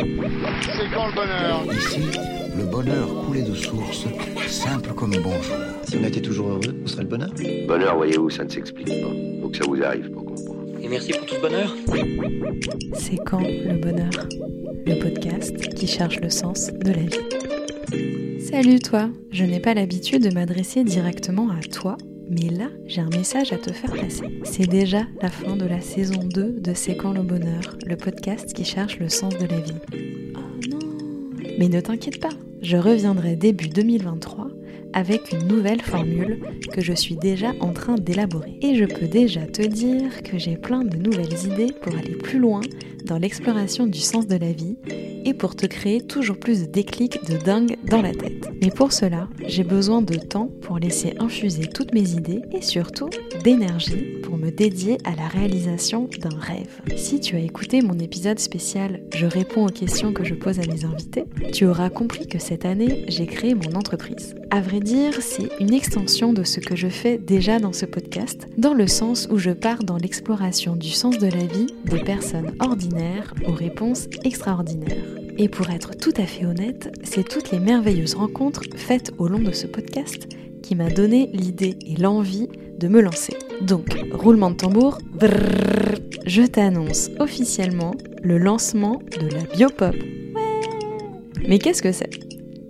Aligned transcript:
C'est 0.00 0.94
quand 0.94 1.08
le 1.08 1.14
bonheur 1.14 1.64
Ici, 1.72 2.00
le 2.56 2.64
bonheur 2.64 3.08
coulait 3.26 3.42
de 3.42 3.54
source, 3.54 4.06
simple 4.46 4.94
comme 4.94 5.10
bonjour. 5.10 5.56
Si 5.84 5.96
on 5.98 6.04
était 6.04 6.22
toujours 6.22 6.48
heureux, 6.48 6.74
où 6.82 6.88
serait 6.88 7.02
le 7.02 7.08
bonheur 7.08 7.30
Bonheur, 7.68 7.96
voyez-vous, 7.96 8.30
ça 8.30 8.44
ne 8.44 8.48
s'explique 8.48 8.88
pas. 8.88 9.10
Faut 9.42 9.48
que 9.50 9.56
ça 9.58 9.64
vous 9.66 9.82
arrive 9.82 10.10
pour 10.10 10.24
comprendre. 10.24 10.60
Et 10.82 10.88
merci 10.88 11.12
pour 11.12 11.26
tout 11.26 11.34
ce 11.34 11.40
bonheur. 11.40 11.76
C'est 12.94 13.18
quand 13.26 13.40
le 13.40 13.78
bonheur? 13.78 14.10
Le 14.86 14.98
podcast 14.98 15.74
qui 15.74 15.86
cherche 15.86 16.18
le 16.20 16.30
sens 16.30 16.70
de 16.72 16.92
la 16.92 17.02
vie. 17.02 18.40
Salut 18.40 18.78
toi, 18.78 19.10
je 19.30 19.44
n'ai 19.44 19.60
pas 19.60 19.74
l'habitude 19.74 20.26
de 20.26 20.34
m'adresser 20.34 20.82
directement 20.82 21.50
à 21.50 21.60
toi, 21.62 21.98
mais 22.30 22.48
là 22.48 22.68
j'ai 22.86 23.00
un 23.00 23.10
message 23.10 23.52
à 23.52 23.58
te 23.58 23.72
faire 23.72 23.92
passer. 23.92 24.40
C'est 24.44 24.68
déjà 24.68 25.02
la 25.20 25.28
fin 25.28 25.56
de 25.56 25.66
la 25.66 25.80
saison 25.80 26.22
2 26.22 26.60
de 26.60 26.74
C'est 26.74 26.94
le 26.94 27.22
bonheur, 27.22 27.76
le 27.84 27.96
podcast 27.96 28.52
qui 28.54 28.64
cherche 28.64 28.98
le 28.98 29.08
sens 29.08 29.36
de 29.36 29.46
la 29.46 29.60
vie. 29.60 29.74
Oh 30.36 30.68
non 30.70 30.78
Mais 31.58 31.68
ne 31.68 31.80
t'inquiète 31.80 32.20
pas, 32.20 32.32
je 32.62 32.76
reviendrai 32.76 33.36
début 33.36 33.68
2023 33.68 34.49
avec 34.92 35.32
une 35.32 35.46
nouvelle 35.46 35.80
formule 35.80 36.40
que 36.72 36.80
je 36.80 36.92
suis 36.92 37.16
déjà 37.16 37.52
en 37.60 37.72
train 37.72 37.94
d'élaborer. 37.94 38.58
Et 38.62 38.74
je 38.74 38.84
peux 38.84 39.06
déjà 39.06 39.42
te 39.46 39.62
dire 39.62 40.22
que 40.22 40.38
j'ai 40.38 40.56
plein 40.56 40.84
de 40.84 40.96
nouvelles 40.96 41.46
idées 41.46 41.72
pour 41.80 41.96
aller 41.96 42.16
plus 42.16 42.38
loin 42.38 42.60
dans 43.04 43.18
l'exploration 43.18 43.86
du 43.86 44.00
sens 44.00 44.26
de 44.26 44.36
la 44.36 44.52
vie 44.52 44.76
et 45.24 45.34
pour 45.34 45.54
te 45.56 45.66
créer 45.66 46.00
toujours 46.00 46.38
plus 46.38 46.62
de 46.62 46.66
déclics 46.66 47.24
de 47.28 47.36
dingue 47.36 47.76
dans 47.84 48.02
la 48.02 48.12
tête. 48.12 48.48
Mais 48.62 48.70
pour 48.70 48.92
cela, 48.92 49.28
j'ai 49.46 49.64
besoin 49.64 50.02
de 50.02 50.16
temps 50.16 50.50
pour 50.62 50.78
laisser 50.78 51.14
infuser 51.18 51.66
toutes 51.66 51.94
mes 51.94 52.12
idées 52.12 52.42
et 52.52 52.62
surtout 52.62 53.10
d'énergie 53.44 54.19
me 54.40 54.50
dédier 54.50 54.98
à 55.04 55.14
la 55.14 55.28
réalisation 55.28 56.08
d'un 56.18 56.36
rêve. 56.38 56.80
Si 56.96 57.20
tu 57.20 57.36
as 57.36 57.40
écouté 57.40 57.82
mon 57.82 57.98
épisode 57.98 58.38
spécial 58.38 59.02
Je 59.14 59.26
réponds 59.26 59.66
aux 59.66 59.70
questions 59.70 60.12
que 60.12 60.24
je 60.24 60.34
pose 60.34 60.58
à 60.58 60.66
mes 60.66 60.84
invités, 60.84 61.24
tu 61.52 61.66
auras 61.66 61.90
compris 61.90 62.26
que 62.26 62.38
cette 62.38 62.64
année, 62.64 63.04
j'ai 63.08 63.26
créé 63.26 63.54
mon 63.54 63.74
entreprise. 63.74 64.34
À 64.50 64.60
vrai 64.60 64.80
dire, 64.80 65.20
c'est 65.20 65.50
une 65.60 65.74
extension 65.74 66.32
de 66.32 66.42
ce 66.42 66.60
que 66.60 66.74
je 66.74 66.88
fais 66.88 67.18
déjà 67.18 67.58
dans 67.58 67.72
ce 67.72 67.84
podcast, 67.84 68.48
dans 68.56 68.74
le 68.74 68.86
sens 68.86 69.28
où 69.30 69.36
je 69.38 69.50
pars 69.50 69.84
dans 69.84 69.98
l'exploration 69.98 70.74
du 70.74 70.90
sens 70.90 71.18
de 71.18 71.28
la 71.28 71.44
vie 71.44 71.66
des 71.84 72.00
personnes 72.00 72.54
ordinaires 72.60 73.34
aux 73.46 73.52
réponses 73.52 74.08
extraordinaires. 74.24 75.04
Et 75.38 75.48
pour 75.48 75.70
être 75.70 75.96
tout 75.96 76.12
à 76.16 76.26
fait 76.26 76.46
honnête, 76.46 76.92
c'est 77.02 77.28
toutes 77.28 77.50
les 77.50 77.60
merveilleuses 77.60 78.14
rencontres 78.14 78.62
faites 78.76 79.12
au 79.18 79.28
long 79.28 79.38
de 79.38 79.52
ce 79.52 79.66
podcast 79.66 80.28
qui 80.62 80.74
m'a 80.74 80.90
donné 80.90 81.30
l'idée 81.32 81.76
et 81.86 81.96
l'envie 81.96 82.48
de 82.80 82.88
me 82.88 83.00
lancer. 83.00 83.34
Donc, 83.60 83.96
roulement 84.12 84.50
de 84.50 84.56
tambour, 84.56 84.98
brrr, 85.12 86.00
je 86.26 86.42
t'annonce 86.42 87.10
officiellement 87.18 87.94
le 88.22 88.38
lancement 88.38 89.00
de 89.20 89.28
la 89.28 89.42
biopop. 89.54 89.94
Ouais 89.94 91.48
Mais 91.48 91.58
qu'est-ce 91.58 91.82
que 91.82 91.92
c'est? 91.92 92.10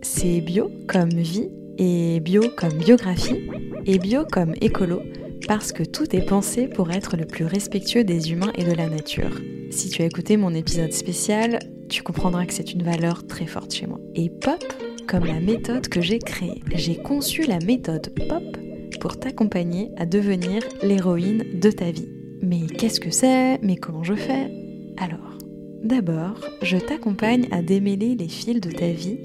C'est 0.03 0.41
bio 0.41 0.71
comme 0.89 1.11
vie 1.11 1.51
et 1.79 2.21
bio 2.21 2.43
comme 2.57 2.75
biographie 2.75 3.49
et 3.87 3.99
bio 3.99 4.25
comme 4.31 4.55
écolo 4.61 5.01
parce 5.47 5.73
que 5.73 5.83
tout 5.83 6.15
est 6.15 6.27
pensé 6.27 6.69
pour 6.69 6.91
être 6.91 7.17
le 7.17 7.25
plus 7.25 7.45
respectueux 7.45 8.05
des 8.05 8.33
humains 8.33 8.53
et 8.57 8.65
de 8.65 8.73
la 8.73 8.89
nature. 8.89 9.41
Si 9.71 9.89
tu 9.89 10.03
as 10.03 10.07
écouté 10.07 10.37
mon 10.37 10.55
épisode 10.55 10.93
spécial, 10.93 11.59
tu 11.89 12.03
comprendras 12.03 12.47
que 12.47 12.53
c'est 12.53 12.73
une 12.73 12.83
valeur 12.83 13.27
très 13.27 13.47
forte 13.47 13.73
chez 13.73 13.87
moi. 13.87 13.99
Et 14.15 14.31
pop 14.31 14.63
comme 15.09 15.25
la 15.25 15.41
méthode 15.41 15.89
que 15.89 16.01
j'ai 16.01 16.21
créée. 16.21 16.63
J'ai 16.75 16.97
conçu 16.97 17.43
la 17.43 17.59
méthode 17.59 18.13
pop 18.29 18.60
pour 18.99 19.19
t'accompagner 19.19 19.91
à 19.97 20.07
devenir 20.07 20.63
l'héroïne 20.83 21.45
de 21.61 21.71
ta 21.71 21.91
vie. 21.91 22.09
Mais 22.43 22.67
qu'est-ce 22.67 23.01
que 23.01 23.11
c'est? 23.11 23.59
Mais 23.63 23.77
comment 23.77 24.03
je 24.03 24.15
fais? 24.15 24.51
Alors, 24.97 25.39
d'abord, 25.83 26.41
je 26.63 26.77
t'accompagne 26.77 27.49
à 27.51 27.63
démêler 27.63 28.15
les 28.15 28.29
fils 28.29 28.61
de 28.61 28.71
ta 28.71 28.89
vie 28.89 29.19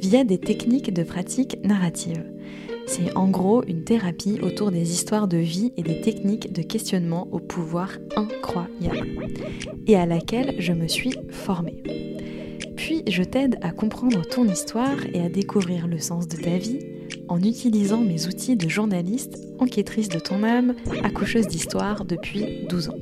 via 0.00 0.24
des 0.24 0.38
techniques 0.38 0.92
de 0.92 1.02
pratique 1.02 1.58
narrative. 1.64 2.24
C'est 2.86 3.16
en 3.16 3.28
gros 3.28 3.64
une 3.66 3.82
thérapie 3.82 4.38
autour 4.42 4.70
des 4.70 4.92
histoires 4.92 5.26
de 5.26 5.38
vie 5.38 5.72
et 5.76 5.82
des 5.82 6.00
techniques 6.00 6.52
de 6.52 6.62
questionnement 6.62 7.26
au 7.32 7.40
pouvoir 7.40 7.98
incroyable, 8.14 9.28
et 9.88 9.96
à 9.96 10.06
laquelle 10.06 10.54
je 10.60 10.72
me 10.72 10.86
suis 10.86 11.14
formée. 11.30 11.82
Puis 12.76 13.02
je 13.08 13.24
t'aide 13.24 13.58
à 13.62 13.70
comprendre 13.70 14.22
ton 14.22 14.46
histoire 14.46 14.98
et 15.12 15.20
à 15.20 15.28
découvrir 15.28 15.88
le 15.88 15.98
sens 15.98 16.28
de 16.28 16.36
ta 16.36 16.58
vie 16.58 16.78
en 17.28 17.40
utilisant 17.42 18.00
mes 18.00 18.26
outils 18.26 18.56
de 18.56 18.68
journaliste, 18.68 19.38
enquêtrice 19.58 20.08
de 20.08 20.18
ton 20.18 20.42
âme, 20.42 20.74
accoucheuse 21.02 21.46
d'histoire 21.46 22.04
depuis 22.04 22.66
12 22.68 22.88
ans. 22.90 22.98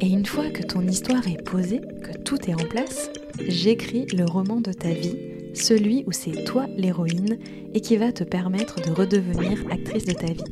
Et 0.00 0.08
une 0.08 0.26
fois 0.26 0.50
que 0.50 0.62
ton 0.62 0.82
histoire 0.82 1.26
est 1.28 1.42
posée, 1.42 1.80
que 2.02 2.18
tout 2.18 2.38
est 2.48 2.54
en 2.54 2.68
place, 2.68 3.10
j'écris 3.46 4.06
le 4.14 4.24
roman 4.24 4.60
de 4.60 4.72
ta 4.72 4.90
vie 4.90 5.16
celui 5.54 6.04
où 6.06 6.12
c'est 6.12 6.44
toi 6.44 6.66
l'héroïne 6.76 7.38
et 7.72 7.80
qui 7.80 7.96
va 7.96 8.12
te 8.12 8.24
permettre 8.24 8.80
de 8.80 8.90
redevenir 8.90 9.64
actrice 9.70 10.04
de 10.04 10.12
ta 10.12 10.26
vie. 10.26 10.44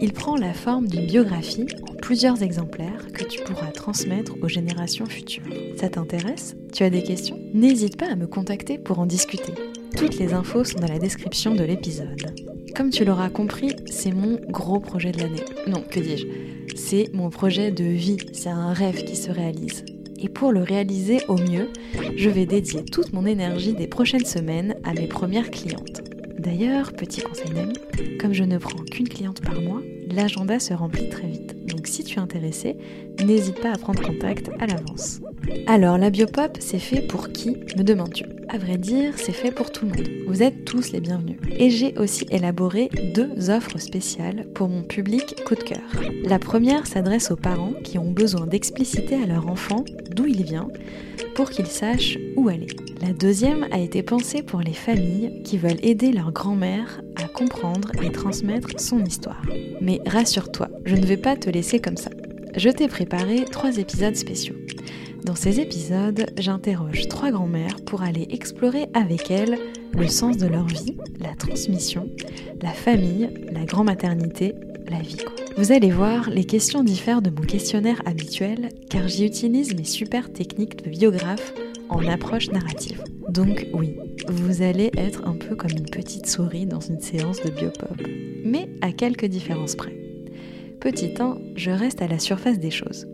Il 0.00 0.12
prend 0.12 0.36
la 0.36 0.54
forme 0.54 0.88
d'une 0.88 1.06
biographie 1.06 1.66
en 1.90 1.94
plusieurs 1.94 2.42
exemplaires 2.42 3.12
que 3.12 3.24
tu 3.24 3.42
pourras 3.42 3.70
transmettre 3.72 4.34
aux 4.42 4.48
générations 4.48 5.06
futures. 5.06 5.44
Ça 5.76 5.88
t'intéresse? 5.88 6.56
Tu 6.72 6.82
as 6.82 6.90
des 6.90 7.02
questions? 7.02 7.38
N'hésite 7.52 7.96
pas 7.96 8.10
à 8.10 8.16
me 8.16 8.26
contacter 8.26 8.78
pour 8.78 8.98
en 8.98 9.06
discuter. 9.06 9.52
Toutes 9.96 10.18
les 10.18 10.32
infos 10.32 10.64
sont 10.64 10.78
dans 10.78 10.88
la 10.88 10.98
description 10.98 11.54
de 11.54 11.64
l'épisode. 11.64 12.34
Comme 12.74 12.90
tu 12.90 13.04
l'auras 13.04 13.30
compris, 13.30 13.74
c'est 13.86 14.12
mon 14.12 14.38
gros 14.48 14.80
projet 14.80 15.12
de 15.12 15.20
l'année. 15.20 15.44
Non, 15.66 15.82
que 15.82 16.00
dis-je? 16.00 16.26
C'est 16.76 17.10
mon 17.12 17.30
projet 17.30 17.70
de 17.70 17.84
vie, 17.84 18.18
c'est 18.32 18.48
un 18.48 18.72
rêve 18.72 19.04
qui 19.04 19.16
se 19.16 19.30
réalise 19.30 19.84
et 20.24 20.28
pour 20.30 20.52
le 20.52 20.62
réaliser 20.62 21.20
au 21.28 21.36
mieux, 21.36 21.68
je 22.16 22.30
vais 22.30 22.46
dédier 22.46 22.82
toute 22.82 23.12
mon 23.12 23.26
énergie 23.26 23.74
des 23.74 23.86
prochaines 23.86 24.24
semaines 24.24 24.74
à 24.82 24.94
mes 24.94 25.06
premières 25.06 25.50
clientes. 25.50 26.00
D'ailleurs, 26.38 26.94
petit 26.94 27.20
conseil 27.20 27.50
d'ami, 27.50 27.74
comme 28.18 28.32
je 28.32 28.44
ne 28.44 28.56
prends 28.56 28.82
qu'une 28.84 29.08
cliente 29.08 29.42
par 29.42 29.60
mois, 29.60 29.82
l'agenda 30.10 30.58
se 30.58 30.72
remplit 30.72 31.10
très 31.10 31.26
vite. 31.26 31.53
Donc 31.74 31.88
si 31.88 32.04
tu 32.04 32.18
es 32.18 32.22
intéressé, 32.22 32.76
n'hésite 33.24 33.60
pas 33.60 33.72
à 33.72 33.78
prendre 33.78 34.00
contact 34.00 34.50
à 34.60 34.66
l'avance. 34.66 35.20
Alors, 35.66 35.98
la 35.98 36.10
biopop, 36.10 36.56
c'est 36.60 36.78
fait 36.78 37.00
pour 37.02 37.30
qui, 37.30 37.56
me 37.76 37.82
demandes-tu? 37.82 38.24
À 38.48 38.58
vrai 38.58 38.78
dire, 38.78 39.14
c'est 39.16 39.32
fait 39.32 39.50
pour 39.50 39.72
tout 39.72 39.86
le 39.86 39.90
monde. 39.90 40.08
Vous 40.28 40.42
êtes 40.42 40.64
tous 40.64 40.92
les 40.92 41.00
bienvenus. 41.00 41.36
Et 41.58 41.70
j'ai 41.70 41.98
aussi 41.98 42.26
élaboré 42.30 42.90
deux 43.14 43.50
offres 43.50 43.78
spéciales 43.78 44.46
pour 44.54 44.68
mon 44.68 44.82
public 44.82 45.42
coup 45.44 45.56
de 45.56 45.62
cœur. 45.62 45.82
La 46.24 46.38
première 46.38 46.86
s'adresse 46.86 47.30
aux 47.30 47.36
parents 47.36 47.72
qui 47.82 47.98
ont 47.98 48.10
besoin 48.10 48.46
d'expliciter 48.46 49.16
à 49.16 49.26
leur 49.26 49.48
enfant 49.48 49.84
d'où 50.10 50.26
il 50.26 50.44
vient 50.44 50.68
pour 51.34 51.50
qu'il 51.50 51.66
sache 51.66 52.18
où 52.36 52.48
aller. 52.48 52.68
La 53.02 53.12
deuxième 53.12 53.66
a 53.72 53.80
été 53.80 54.02
pensée 54.02 54.42
pour 54.42 54.60
les 54.60 54.72
familles 54.72 55.42
qui 55.42 55.58
veulent 55.58 55.82
aider 55.82 56.12
leur 56.12 56.30
grand-mère 56.30 57.00
à 57.16 57.23
comprendre 57.34 57.90
et 58.02 58.10
transmettre 58.10 58.80
son 58.80 59.04
histoire. 59.04 59.42
Mais 59.82 60.00
rassure-toi, 60.06 60.68
je 60.86 60.94
ne 60.94 61.04
vais 61.04 61.18
pas 61.18 61.36
te 61.36 61.50
laisser 61.50 61.80
comme 61.80 61.98
ça. 61.98 62.10
Je 62.56 62.70
t'ai 62.70 62.88
préparé 62.88 63.44
trois 63.44 63.76
épisodes 63.76 64.16
spéciaux. 64.16 64.54
Dans 65.24 65.34
ces 65.34 65.60
épisodes, 65.60 66.26
j'interroge 66.38 67.08
trois 67.08 67.30
grand-mères 67.30 67.76
pour 67.84 68.02
aller 68.02 68.26
explorer 68.30 68.86
avec 68.94 69.30
elles 69.30 69.58
le 69.96 70.06
sens 70.06 70.36
de 70.36 70.46
leur 70.46 70.66
vie, 70.66 70.96
la 71.20 71.34
transmission, 71.34 72.08
la 72.62 72.72
famille, 72.72 73.30
la 73.52 73.64
grand-maternité, 73.64 74.54
la 74.88 75.00
vie. 75.00 75.16
Vous 75.56 75.72
allez 75.72 75.90
voir, 75.90 76.30
les 76.30 76.44
questions 76.44 76.84
diffèrent 76.84 77.22
de 77.22 77.30
mon 77.30 77.42
questionnaire 77.42 78.02
habituel 78.06 78.68
car 78.90 79.08
j'y 79.08 79.24
utilise 79.24 79.74
mes 79.74 79.84
super 79.84 80.32
techniques 80.32 80.84
de 80.84 80.90
biographe 80.90 81.54
en 81.88 82.06
approche 82.06 82.50
narrative. 82.50 83.02
Donc 83.28 83.66
oui, 83.72 83.96
vous 84.28 84.62
allez 84.62 84.90
être 84.96 85.26
un 85.26 85.34
peu 85.34 85.54
comme 85.54 85.70
une 85.70 85.88
petite 85.88 86.26
souris 86.26 86.66
dans 86.66 86.80
une 86.80 87.00
séance 87.00 87.42
de 87.42 87.50
biopop, 87.50 88.00
mais 88.44 88.68
à 88.80 88.92
quelques 88.92 89.26
différences 89.26 89.74
près. 89.74 89.94
Petit 90.80 91.14
1, 91.18 91.38
je 91.56 91.70
reste 91.70 92.02
à 92.02 92.08
la 92.08 92.18
surface 92.18 92.58
des 92.58 92.70
choses. 92.70 93.06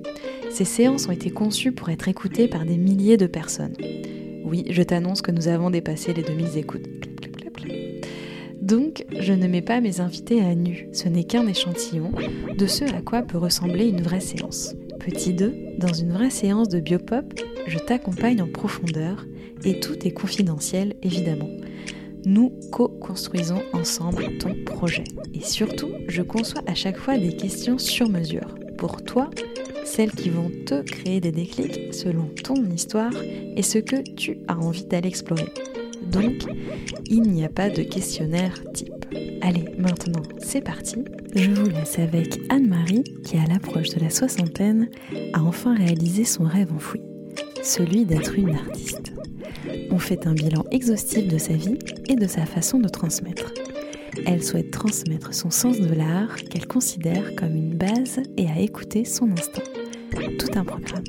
Ces 0.50 0.64
séances 0.64 1.08
ont 1.08 1.12
été 1.12 1.30
conçues 1.30 1.72
pour 1.72 1.90
être 1.90 2.08
écoutées 2.08 2.48
par 2.48 2.64
des 2.64 2.76
milliers 2.76 3.16
de 3.16 3.26
personnes. 3.26 3.76
Oui, 4.44 4.64
je 4.70 4.82
t'annonce 4.82 5.22
que 5.22 5.30
nous 5.30 5.48
avons 5.48 5.70
dépassé 5.70 6.12
les 6.12 6.22
2000 6.22 6.58
écoutes. 6.58 6.86
Donc, 8.60 9.04
je 9.18 9.32
ne 9.32 9.46
mets 9.46 9.62
pas 9.62 9.80
mes 9.80 10.00
invités 10.00 10.40
à 10.40 10.54
nu, 10.54 10.88
ce 10.92 11.08
n'est 11.08 11.24
qu'un 11.24 11.46
échantillon 11.46 12.12
de 12.56 12.66
ce 12.66 12.84
à 12.84 13.00
quoi 13.00 13.22
peut 13.22 13.38
ressembler 13.38 13.88
une 13.88 14.02
vraie 14.02 14.20
séance. 14.20 14.74
Petit 15.00 15.32
2, 15.32 15.76
dans 15.78 15.94
une 15.94 16.12
vraie 16.12 16.28
séance 16.28 16.68
de 16.68 16.78
biopop, 16.78 17.40
je 17.66 17.78
t'accompagne 17.78 18.42
en 18.42 18.46
profondeur 18.46 19.24
et 19.64 19.80
tout 19.80 20.06
est 20.06 20.12
confidentiel 20.12 20.94
évidemment. 21.02 21.48
Nous 22.26 22.52
co-construisons 22.70 23.62
ensemble 23.72 24.36
ton 24.38 24.54
projet. 24.66 25.04
Et 25.32 25.40
surtout, 25.40 25.88
je 26.06 26.20
conçois 26.20 26.62
à 26.66 26.74
chaque 26.74 26.98
fois 26.98 27.16
des 27.16 27.34
questions 27.34 27.78
sur 27.78 28.10
mesure. 28.10 28.54
Pour 28.76 29.02
toi, 29.02 29.30
celles 29.86 30.12
qui 30.12 30.28
vont 30.28 30.50
te 30.66 30.82
créer 30.82 31.20
des 31.20 31.32
déclics 31.32 31.94
selon 31.94 32.26
ton 32.44 32.62
histoire 32.70 33.12
et 33.56 33.62
ce 33.62 33.78
que 33.78 34.02
tu 34.02 34.38
as 34.48 34.58
envie 34.58 34.84
d'aller 34.84 35.08
explorer. 35.08 35.48
Donc, 36.10 36.44
il 37.06 37.22
n'y 37.22 37.44
a 37.44 37.48
pas 37.48 37.70
de 37.70 37.82
questionnaire 37.82 38.54
type. 38.72 39.06
Allez, 39.42 39.64
maintenant, 39.78 40.22
c'est 40.38 40.60
parti. 40.60 41.04
Je 41.34 41.50
vous 41.50 41.68
laisse 41.68 41.98
avec 41.98 42.40
Anne-Marie 42.48 43.04
qui, 43.24 43.36
à 43.36 43.46
l'approche 43.46 43.90
de 43.90 44.00
la 44.00 44.10
soixantaine, 44.10 44.88
a 45.32 45.42
enfin 45.42 45.74
réalisé 45.74 46.24
son 46.24 46.44
rêve 46.44 46.72
enfoui, 46.72 47.00
celui 47.62 48.04
d'être 48.04 48.38
une 48.38 48.54
artiste. 48.54 49.12
fait 49.98 50.26
un 50.26 50.32
bilan 50.32 50.64
exhaustif 50.70 51.28
de 51.28 51.38
sa 51.38 51.52
vie 51.52 51.78
et 52.08 52.16
de 52.16 52.26
sa 52.26 52.46
façon 52.46 52.78
de 52.78 52.88
transmettre. 52.88 53.52
Elle 54.26 54.42
souhaite 54.42 54.70
transmettre 54.70 55.34
son 55.34 55.50
sens 55.50 55.78
de 55.78 55.94
l'art 55.94 56.36
qu'elle 56.36 56.66
considère 56.66 57.34
comme 57.36 57.54
une 57.54 57.76
base 57.76 58.20
et 58.36 58.48
à 58.48 58.58
écouter 58.58 59.04
son 59.04 59.30
instinct. 59.32 59.62
Tout 60.38 60.58
un 60.58 60.64
programme. 60.64 61.04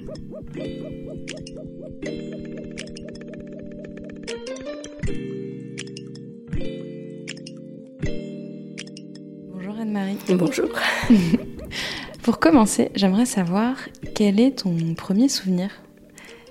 Bonjour. 10.29 10.69
Pour 12.23 12.39
commencer, 12.39 12.89
j'aimerais 12.95 13.25
savoir 13.25 13.75
quel 14.13 14.39
est 14.39 14.59
ton 14.59 14.75
premier 14.95 15.27
souvenir 15.29 15.69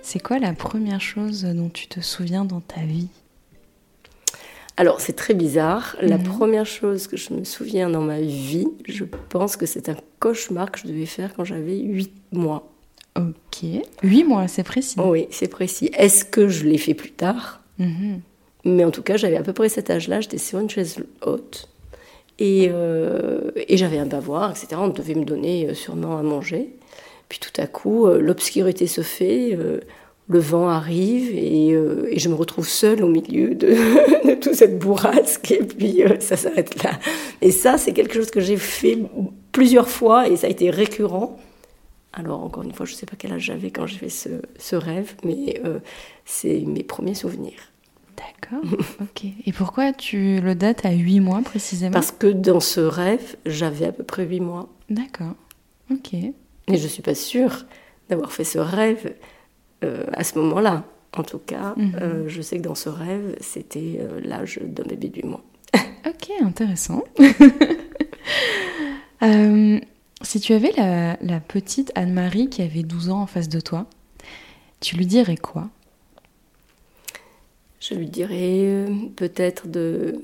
C'est 0.02 0.18
quoi 0.20 0.38
la 0.38 0.52
première 0.52 1.00
chose 1.00 1.44
dont 1.44 1.68
tu 1.68 1.86
te 1.86 2.00
souviens 2.00 2.44
dans 2.44 2.60
ta 2.60 2.80
vie? 2.80 3.08
Alors, 4.76 5.00
c'est 5.00 5.12
très 5.14 5.34
bizarre. 5.34 5.96
La 6.00 6.16
Mhm. 6.18 6.24
première 6.24 6.66
chose 6.66 7.06
que 7.06 7.16
je 7.16 7.32
me 7.34 7.44
souviens 7.44 7.90
dans 7.90 8.00
ma 8.00 8.20
vie, 8.20 8.66
je 8.88 9.04
pense 9.28 9.56
que 9.56 9.66
c'est 9.66 9.88
un 9.88 9.96
cauchemar 10.18 10.70
que 10.72 10.78
je 10.80 10.86
devais 10.86 11.06
faire 11.06 11.34
quand 11.34 11.44
j'avais 11.44 11.78
8 11.78 12.12
mois. 12.32 12.72
Ok. 13.16 13.64
Huit 14.02 14.24
mois, 14.24 14.48
c'est 14.48 14.62
précis. 14.62 14.96
Oh 14.98 15.10
oui, 15.10 15.26
c'est 15.30 15.48
précis. 15.48 15.90
Est-ce 15.94 16.24
que 16.24 16.48
je 16.48 16.64
l'ai 16.64 16.78
fait 16.78 16.94
plus 16.94 17.10
tard? 17.12 17.60
Mhm. 17.78 18.20
Mais 18.64 18.84
en 18.84 18.90
tout 18.90 19.02
cas, 19.02 19.16
j'avais 19.16 19.36
à 19.36 19.42
peu 19.42 19.52
près 19.52 19.68
cet 19.68 19.90
âge-là, 19.90 20.20
j'étais 20.20 20.38
sur 20.38 20.58
une 20.60 20.70
chaise 20.70 20.96
haute. 21.26 21.68
Et, 22.40 22.70
euh, 22.72 23.50
et 23.54 23.76
j'avais 23.76 23.98
un 23.98 24.06
bavoir, 24.06 24.50
etc. 24.50 24.68
On 24.78 24.88
devait 24.88 25.14
me 25.14 25.24
donner 25.24 25.68
euh, 25.68 25.74
sûrement 25.74 26.16
à 26.16 26.22
manger. 26.22 26.70
Puis 27.28 27.38
tout 27.38 27.60
à 27.60 27.66
coup, 27.66 28.06
euh, 28.06 28.18
l'obscurité 28.18 28.86
se 28.86 29.02
fait, 29.02 29.56
le 30.26 30.38
vent 30.38 30.68
arrive 30.68 31.30
et, 31.36 31.76
je 32.16 32.28
me 32.28 32.34
retrouve 32.34 32.66
seule 32.66 33.04
au 33.04 33.08
milieu 33.08 33.54
de, 33.54 33.68
de 34.28 34.34
toute 34.34 34.54
cette 34.54 34.78
bourrasque. 34.78 35.50
Et 35.50 35.62
puis 35.62 36.02
ça 36.20 36.36
s'arrête 36.36 36.82
là. 36.82 36.98
Et 37.42 37.50
ça, 37.50 37.76
c'est 37.76 37.92
quelque 37.92 38.14
chose 38.14 38.30
que 38.30 38.40
j'ai 38.40 38.56
fait 38.56 38.98
plusieurs 39.52 39.88
fois 39.88 40.28
et 40.28 40.36
ça 40.36 40.46
a 40.46 40.50
été 40.50 40.70
récurrent. 40.70 41.38
Alors 42.12 42.42
encore 42.42 42.62
une 42.62 42.72
fois, 42.72 42.86
je 42.86 42.92
ne 42.94 42.96
sais 42.96 43.06
pas 43.06 43.16
quel 43.16 43.32
âge 43.32 43.42
j'avais 43.42 43.70
quand 43.70 43.86
j'ai 43.86 43.98
fait 43.98 44.08
ce, 44.08 44.76
rêve, 44.76 45.14
mais 45.24 45.60
c'est 46.24 46.60
mes 46.66 46.82
premiers 46.82 47.14
souvenirs. 47.14 47.69
D'accord. 48.20 48.62
ok. 49.00 49.24
Et 49.46 49.52
pourquoi 49.52 49.92
tu 49.92 50.40
le 50.40 50.54
dates 50.54 50.84
à 50.84 50.92
huit 50.92 51.20
mois 51.20 51.40
précisément? 51.42 51.92
Parce 51.92 52.12
que 52.12 52.26
dans 52.26 52.60
ce 52.60 52.80
rêve, 52.80 53.36
j'avais 53.46 53.86
à 53.86 53.92
peu 53.92 54.02
près 54.04 54.24
8 54.26 54.40
mois. 54.40 54.68
D'accord. 54.90 55.34
Ok. 55.90 56.12
Et 56.14 56.32
je 56.68 56.82
ne 56.82 56.88
suis 56.88 57.02
pas 57.02 57.14
sûre 57.14 57.64
d'avoir 58.08 58.32
fait 58.32 58.44
ce 58.44 58.58
rêve 58.58 59.14
euh, 59.84 60.04
à 60.12 60.22
ce 60.24 60.38
moment-là. 60.38 60.84
En 61.16 61.22
tout 61.24 61.38
cas, 61.38 61.74
Mhm. 61.76 61.92
euh, 62.00 62.24
je 62.28 62.40
sais 62.42 62.58
que 62.58 62.62
dans 62.62 62.74
ce 62.76 62.88
rêve, 62.88 63.34
c'était 63.40 63.98
euh, 64.00 64.20
l'âge 64.22 64.60
d'un 64.62 64.84
bébé 64.84 65.08
de 65.08 65.16
8 65.16 65.24
mois. 65.26 65.44
Ok, 66.06 66.30
intéressant. 66.42 67.02
Si 70.22 70.38
tu 70.38 70.52
avais 70.52 70.72
la, 70.76 71.16
la 71.22 71.40
petite 71.40 71.92
Anne-Marie 71.94 72.50
qui 72.50 72.60
avait 72.62 72.82
12 72.82 73.08
ans 73.08 73.22
en 73.22 73.26
face 73.26 73.48
de 73.48 73.58
toi, 73.58 73.86
tu 74.80 74.96
lui 74.96 75.06
dirais 75.06 75.36
quoi? 75.38 75.68
Je 77.80 77.94
lui 77.94 78.08
dirais 78.08 78.60
euh, 78.66 78.86
peut-être 79.16 79.66
de 79.68 80.22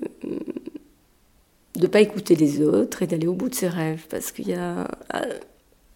ne 1.81 1.87
pas 1.87 2.01
écouter 2.01 2.35
les 2.37 2.63
autres 2.63 3.03
et 3.03 3.07
d'aller 3.07 3.27
au 3.27 3.35
bout 3.35 3.49
de 3.49 3.55
ses 3.55 3.69
rêves. 3.69 4.07
Parce 4.11 4.33
qu'il 4.33 4.49
y 4.49 4.55
a. 4.55 4.89
euh, 5.15 5.39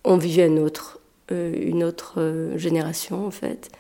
On 0.05 0.17
vivait 0.17 0.47
une 0.47 0.59
autre, 0.59 1.01
euh, 1.33 1.53
une 1.61 1.85
autre 1.85 2.15
euh, 2.19 2.57
génération, 2.59 3.27
en 3.27 3.31
fait, 3.31 3.71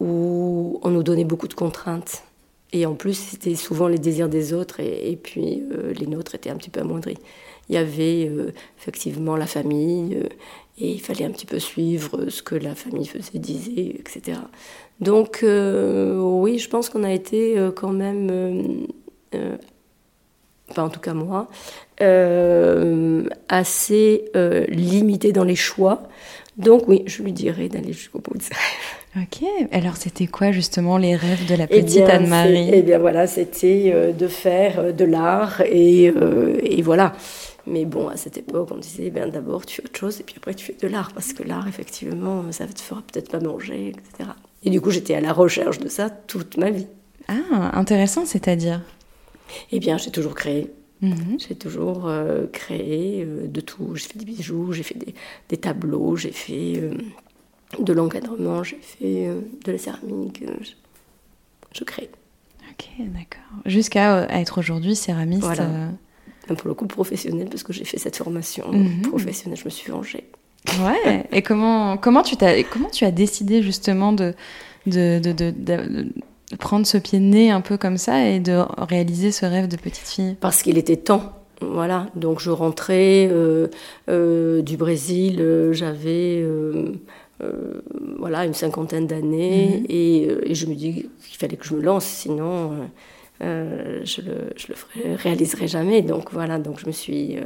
où 0.00 0.80
on 0.82 0.90
nous 0.90 1.02
donnait 1.02 1.24
beaucoup 1.24 1.48
de 1.48 1.54
contraintes. 1.54 2.22
Et 2.72 2.86
en 2.86 2.94
plus, 2.94 3.14
c'était 3.14 3.54
souvent 3.54 3.88
les 3.88 3.98
désirs 3.98 4.28
des 4.30 4.54
autres, 4.54 4.80
et, 4.80 5.18
puis 5.22 5.62
euh, 5.72 5.92
les 5.94 6.06
nôtres 6.06 6.34
étaient 6.34 6.50
un 6.50 6.56
petit 6.56 6.70
peu 6.70 6.80
amoindris. 6.80 7.18
Il 7.68 7.74
y 7.74 7.78
avait 7.78 8.28
euh, 8.30 8.52
effectivement 8.78 9.36
la 9.36 9.46
famille, 9.46 10.16
euh, 10.16 10.28
et 10.78 10.92
il 10.92 11.00
fallait 11.00 11.24
un 11.26 11.30
petit 11.30 11.46
peu 11.46 11.58
suivre 11.58 12.28
ce 12.30 12.42
que 12.42 12.54
la 12.54 12.74
famille 12.74 13.06
faisait, 13.06 13.38
disait, 13.38 13.96
etc. 14.00 14.38
Donc, 15.02 15.40
euh, 15.42 16.16
oui, 16.16 16.60
je 16.60 16.68
pense 16.68 16.88
qu'on 16.88 17.02
a 17.02 17.10
été 17.10 17.58
euh, 17.58 17.72
quand 17.72 17.90
même, 17.90 18.86
euh, 19.34 19.56
enfin 20.70 20.84
en 20.84 20.90
tout 20.90 21.00
cas 21.00 21.12
moi, 21.12 21.48
euh, 22.00 23.24
assez 23.48 24.24
limité 24.68 25.32
dans 25.32 25.42
les 25.42 25.56
choix. 25.56 26.04
Donc, 26.56 26.86
oui, 26.86 27.02
je 27.06 27.22
lui 27.22 27.32
dirais 27.32 27.68
d'aller 27.68 27.92
jusqu'au 27.92 28.20
bout 28.20 28.38
de 28.38 28.42
ça. 28.42 28.54
Ok. 29.16 29.42
Alors, 29.72 29.96
c'était 29.96 30.26
quoi 30.28 30.52
justement 30.52 30.98
les 30.98 31.16
rêves 31.16 31.46
de 31.48 31.56
la 31.56 31.64
Eh 31.68 31.82
petite 31.82 32.08
Anne-Marie 32.08 32.70
Eh 32.72 32.82
bien 32.82 32.98
voilà, 32.98 33.26
c'était 33.26 34.12
de 34.16 34.28
faire 34.28 34.94
de 34.94 35.04
l'art 35.04 35.62
et, 35.62 36.12
et 36.62 36.82
voilà. 36.82 37.14
Mais 37.66 37.84
bon, 37.86 38.08
à 38.08 38.16
cette 38.16 38.38
époque, 38.38 38.68
on 38.70 38.76
disait, 38.76 39.10
bien 39.10 39.28
d'abord 39.28 39.66
tu 39.66 39.76
fais 39.76 39.84
autre 39.84 39.98
chose 39.98 40.20
et 40.20 40.22
puis 40.24 40.36
après 40.36 40.54
tu 40.54 40.64
fais 40.66 40.76
de 40.80 40.86
l'art 40.86 41.12
parce 41.12 41.32
que 41.32 41.42
l'art, 41.42 41.66
effectivement, 41.66 42.44
ça 42.52 42.66
te 42.66 42.80
fera 42.80 43.02
peut-être 43.02 43.30
pas 43.30 43.40
manger, 43.40 43.88
etc. 43.88 44.30
Et 44.64 44.70
du 44.70 44.80
coup, 44.80 44.90
j'étais 44.90 45.14
à 45.14 45.20
la 45.20 45.32
recherche 45.32 45.78
de 45.78 45.88
ça 45.88 46.08
toute 46.10 46.56
ma 46.56 46.70
vie. 46.70 46.86
Ah, 47.28 47.76
intéressant, 47.78 48.24
c'est-à-dire 48.26 48.80
Eh 49.72 49.78
bien, 49.80 49.98
j'ai 49.98 50.10
toujours 50.10 50.34
créé. 50.34 50.70
Mhm. 51.00 51.36
J'ai 51.38 51.56
toujours 51.56 52.06
euh, 52.08 52.46
créé 52.52 53.24
euh, 53.24 53.48
de 53.48 53.60
tout. 53.60 53.96
J'ai 53.96 54.06
fait 54.08 54.18
des 54.18 54.24
bijoux, 54.24 54.72
j'ai 54.72 54.84
fait 54.84 54.96
des, 54.98 55.14
des 55.48 55.56
tableaux, 55.56 56.14
j'ai 56.16 56.30
fait 56.30 56.74
euh, 56.76 56.94
de 57.80 57.92
l'encadrement, 57.92 58.62
j'ai 58.62 58.78
fait 58.80 59.28
de 59.64 59.72
la 59.72 59.78
céramique. 59.78 60.44
je, 60.60 60.70
je 61.76 61.84
crée. 61.84 62.08
Ok, 62.70 62.88
d'accord. 63.00 63.42
Jusqu'à 63.66 64.26
être 64.30 64.58
aujourd'hui 64.58 64.94
céramiste. 64.94 65.42
Voilà. 65.42 65.88
pour 66.56 66.68
le 66.68 66.74
coup 66.74 66.86
professionnel, 66.86 67.48
parce 67.50 67.62
que 67.64 67.72
j'ai 67.72 67.84
fait 67.84 67.98
cette 67.98 68.16
formation 68.16 68.70
Mhm. 68.70 69.02
professionnelle, 69.02 69.58
je 69.58 69.64
me 69.64 69.70
suis 69.70 69.90
vengée. 69.90 70.24
Ouais. 70.80 71.24
Et 71.32 71.42
comment, 71.42 71.96
comment, 71.96 72.22
tu 72.22 72.36
t'as, 72.36 72.62
comment 72.62 72.88
tu 72.88 73.04
as 73.04 73.10
décidé 73.10 73.62
justement 73.62 74.12
de, 74.12 74.32
de, 74.86 75.18
de, 75.18 75.32
de- 75.32 75.50
de- 75.50 76.06
de 76.50 76.56
prendre 76.58 76.86
ce 76.86 76.98
pied 76.98 77.18
de 77.18 77.24
nez 77.24 77.50
un 77.50 77.60
peu 77.60 77.76
comme 77.76 77.96
ça 77.96 78.28
et 78.28 78.38
de 78.38 78.62
réaliser 78.78 79.32
ce 79.32 79.44
rêve 79.46 79.68
de 79.68 79.76
petite 79.76 80.06
fille? 80.08 80.36
Parce 80.40 80.62
qu'il 80.62 80.78
était 80.78 80.96
temps. 80.96 81.32
Voilà, 81.60 82.08
donc 82.16 82.40
je 82.40 82.50
rentrais 82.50 83.28
euh, 83.30 83.68
euh, 84.10 84.62
du 84.62 84.76
Brésil, 84.76 85.36
euh, 85.40 85.72
j'avais 85.72 86.44
voilà, 88.18 88.44
une 88.44 88.54
cinquantaine 88.54 89.06
d'années 89.06 89.78
Mhm. 89.80 89.86
et, 89.88 90.22
et 90.50 90.54
je 90.54 90.66
me 90.66 90.74
dis 90.74 91.08
qu'il 91.26 91.36
fallait 91.38 91.56
que 91.56 91.64
je 91.66 91.74
me 91.74 91.80
lance, 91.82 92.04
sinon 92.04 92.72
euh, 93.42 94.00
je 94.04 94.20
le, 94.22 94.34
je 94.56 94.66
le 94.68 94.74
ferai- 94.74 95.14
réaliserai 95.16 95.66
jamais. 95.68 96.02
Donc 96.02 96.32
voilà, 96.32 96.58
donc 96.58 96.78
je 96.78 96.86
me 96.86 96.92
suis 96.92 97.36
euh, 97.36 97.42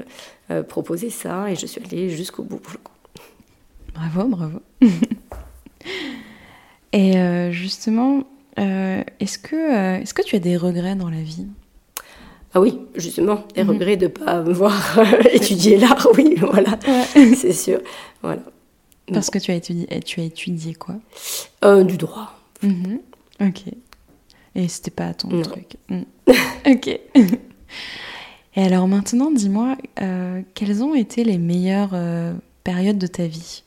euh, 0.51 0.63
proposé 0.63 1.09
ça 1.11 1.51
et 1.51 1.55
je 1.57 1.65
suis 1.67 1.81
allée 1.85 2.09
jusqu'au 2.11 2.43
bout. 2.43 2.57
pour 2.59 2.73
le 2.73 2.79
coup. 2.79 2.93
Bravo, 3.97 4.29
bravo. 4.29 4.61
et 6.93 7.17
euh, 7.17 7.51
justement, 7.53 8.25
euh, 8.59 9.03
est-ce 9.21 9.39
que, 9.39 9.57
euh, 9.57 10.01
est-ce 10.01 10.15
que 10.15 10.23
tu 10.23 10.37
as 10.37 10.39
des 10.39 10.57
regrets 10.57 10.95
dans 10.97 11.09
la 11.11 11.23
vie? 11.23 11.47
Ah 12.55 12.61
oui, 12.61 12.79
justement, 12.95 13.45
les 13.55 13.65
Mhm. 13.65 13.71
regrets 13.71 13.97
de 13.97 14.05
ne 14.07 14.11
pas 14.11 14.33
avoir 14.33 14.99
étudié 15.33 15.79
l'art, 15.79 16.07
oui, 16.17 16.35
voilà, 16.39 16.79
c'est 17.37 17.53
sûr. 17.53 17.81
Voilà. 18.23 18.43
Parce 19.13 19.31
que 19.31 19.39
tu 19.39 19.51
as 19.51 19.55
étudié, 19.55 19.87
tu 20.05 20.21
as 20.21 20.25
étudié 20.25 20.75
quoi? 20.75 20.97
Du 21.85 21.97
droit. 21.97 22.39
Mhm. 22.63 22.99
Ok. 23.41 23.63
Et 24.55 24.69
c'était 24.69 24.91
pas 24.91 25.13
ton 25.15 25.29
Non. 25.29 25.43
truc. 25.43 25.77
Mm. 25.91 26.03
ok. 26.67 26.89
Et 28.59 28.63
alors 28.63 28.89
maintenant, 28.89 29.31
dis-moi, 29.31 29.77
quelles 30.55 30.83
ont 30.83 30.95
été 30.95 31.25
les 31.25 31.37
meilleures 31.39 31.95
périodes 32.65 32.99
de 32.99 33.07
ta 33.07 33.27
vie? 33.27 33.63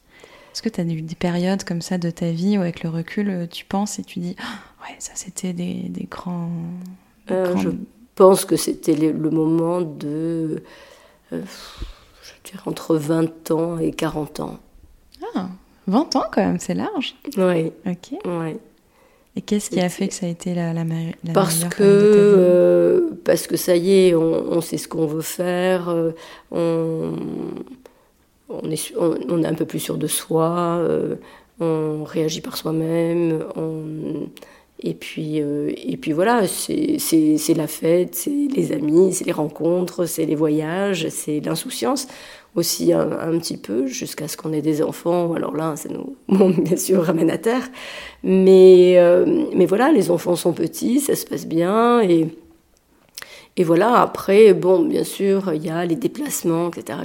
Est-ce 0.59 0.69
que 0.69 0.75
tu 0.75 0.81
as 0.81 0.83
eu 0.93 1.01
des 1.01 1.15
périodes 1.15 1.63
comme 1.63 1.81
ça 1.81 1.97
de 1.97 2.09
ta 2.11 2.31
vie 2.31 2.57
où 2.57 2.61
avec 2.61 2.83
le 2.83 2.89
recul, 2.89 3.29
euh, 3.29 3.45
tu 3.49 3.63
penses 3.63 3.97
et 3.97 4.03
tu 4.03 4.19
dis, 4.19 4.35
Ah, 4.39 4.59
ouais, 4.83 4.95
ça 4.99 5.13
c'était 5.15 5.53
des, 5.53 5.83
des 5.87 6.03
grands... 6.03 6.49
des 7.29 7.33
Euh, 7.33 7.53
grands- 7.53 7.61
je 7.61 7.69
pense 8.15 8.43
que 8.43 8.57
c'était 8.57 8.93
le, 8.93 9.13
le 9.13 9.29
moment 9.29 9.79
de, 9.79 10.61
euh, 11.31 11.41
je 11.41 12.51
dirais, 12.51 12.61
entre 12.65 12.97
20 12.97 13.51
ans 13.51 13.77
et 13.77 13.93
40 13.93 14.41
ans. 14.41 14.59
Ah, 15.33 15.47
20 15.87 16.17
ans 16.17 16.25
quand 16.29 16.41
même, 16.45 16.59
c'est 16.59 16.73
large. 16.73 17.15
Oui, 17.37 17.71
Ok. 17.85 18.19
oui. 18.25 18.57
Et 19.37 19.41
qu'est-ce 19.41 19.69
qui 19.69 19.79
a 19.79 19.87
fait 19.87 20.09
que 20.09 20.13
ça 20.13 20.25
a 20.25 20.29
été 20.29 20.53
la, 20.53 20.73
la, 20.73 20.83
la 20.83 21.31
Parce 21.33 21.55
meilleure 21.55 21.69
que, 21.69 21.83
euh, 21.85 23.09
parce 23.23 23.47
que 23.47 23.55
ça 23.55 23.77
y 23.77 23.91
est, 23.93 24.13
on, 24.15 24.51
on 24.51 24.59
sait 24.59 24.77
ce 24.77 24.89
qu'on 24.89 25.05
veut 25.05 25.21
faire, 25.21 25.87
on, 26.51 27.13
on, 28.49 28.69
est, 28.69 28.93
on, 28.97 29.43
est 29.43 29.47
un 29.47 29.53
peu 29.53 29.65
plus 29.65 29.79
sûr 29.79 29.97
de 29.97 30.07
soi, 30.07 30.77
euh, 30.79 31.15
on 31.59 32.03
réagit 32.03 32.41
par 32.41 32.57
soi-même, 32.57 33.43
Et 34.81 34.93
puis, 34.93 35.41
euh, 35.41 35.71
et 35.75 35.97
puis 35.97 36.13
voilà, 36.13 36.47
c'est 36.47 37.53
la 37.55 37.67
fête, 37.67 38.15
c'est 38.15 38.47
les 38.55 38.71
amis, 38.71 39.13
c'est 39.13 39.25
les 39.25 39.33
rencontres, 39.33 40.05
c'est 40.05 40.25
les 40.25 40.35
voyages, 40.35 41.09
c'est 41.09 41.41
l'insouciance 41.41 42.07
aussi 42.55 42.93
un, 42.93 43.37
petit 43.39 43.57
peu, 43.57 43.87
jusqu'à 43.87 44.27
ce 44.27 44.35
qu'on 44.35 44.53
ait 44.53 44.61
des 44.61 44.81
enfants. 44.81 45.33
Alors 45.33 45.55
là, 45.55 45.75
ça 45.75 45.89
nous, 45.89 46.15
bien 46.63 46.77
sûr, 46.77 47.03
ramène 47.03 47.29
à 47.29 47.37
terre. 47.37 47.69
Mais, 48.23 48.95
euh, 48.97 49.45
mais 49.53 49.65
voilà, 49.65 49.91
les 49.91 50.11
enfants 50.11 50.35
sont 50.35 50.53
petits, 50.53 50.99
ça 50.99 51.15
se 51.15 51.25
passe 51.25 51.45
bien. 51.45 52.01
Et, 52.01 52.27
et 53.57 53.63
voilà, 53.63 54.01
après, 54.01 54.53
bon, 54.53 54.83
bien 54.83 55.03
sûr, 55.03 55.53
il 55.53 55.65
y 55.65 55.69
a 55.69 55.85
les 55.85 55.95
déplacements, 55.95 56.69
etc., 56.69 56.99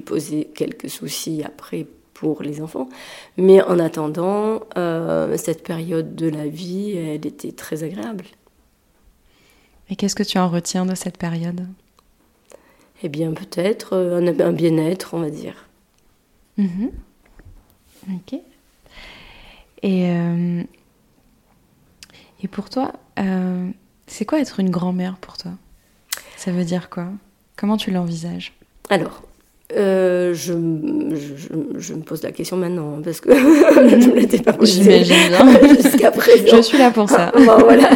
poser 0.00 0.48
quelques 0.54 0.90
soucis 0.90 1.42
après 1.44 1.86
pour 2.14 2.42
les 2.42 2.62
enfants. 2.62 2.88
Mais 3.36 3.60
en 3.62 3.78
attendant, 3.78 4.60
euh, 4.76 5.36
cette 5.36 5.62
période 5.62 6.14
de 6.14 6.28
la 6.28 6.46
vie, 6.46 6.96
elle 6.96 7.26
était 7.26 7.52
très 7.52 7.82
agréable. 7.82 8.24
Et 9.90 9.96
qu'est-ce 9.96 10.16
que 10.16 10.22
tu 10.22 10.38
en 10.38 10.48
retiens 10.48 10.86
de 10.86 10.94
cette 10.94 11.18
période? 11.18 11.66
Eh 13.02 13.08
bien, 13.08 13.32
peut-être 13.32 13.92
euh, 13.92 14.34
un, 14.40 14.52
bien-être, 14.52 15.14
on 15.14 15.20
va 15.20 15.30
dire. 15.30 15.66
Mhm. 16.56 16.90
Ok. 18.14 18.40
Et, 19.82 20.10
euh, 20.10 20.62
et 22.42 22.48
pour 22.48 22.70
toi, 22.70 22.92
c'est 24.06 24.24
quoi 24.24 24.40
être 24.40 24.60
une 24.60 24.70
grand-mère 24.70 25.16
pour 25.18 25.36
toi? 25.36 25.52
Ça 26.36 26.50
veut 26.50 26.64
dire 26.64 26.88
quoi? 26.88 27.08
Comment 27.56 27.76
tu 27.76 27.90
l'envisages? 27.90 28.54
Alors, 28.88 29.22
euh, 29.74 30.32
je, 30.32 30.52
je, 30.52 31.78
je, 31.80 31.94
me 31.94 32.02
pose 32.02 32.22
la 32.22 32.30
question 32.30 32.56
maintenant 32.56 32.94
hein, 32.96 33.00
parce 33.02 33.20
que 33.20 33.34
je 33.34 34.08
ne 34.10 34.14
l'étais 34.14 34.38
pas 34.38 34.52
posée 34.52 35.02
jusqu'à 35.82 36.12
présent. 36.12 36.56
Je 36.56 36.62
suis 36.62 36.78
là 36.78 36.92
pour 36.92 37.10
ça. 37.10 37.32
voilà. 37.34 37.90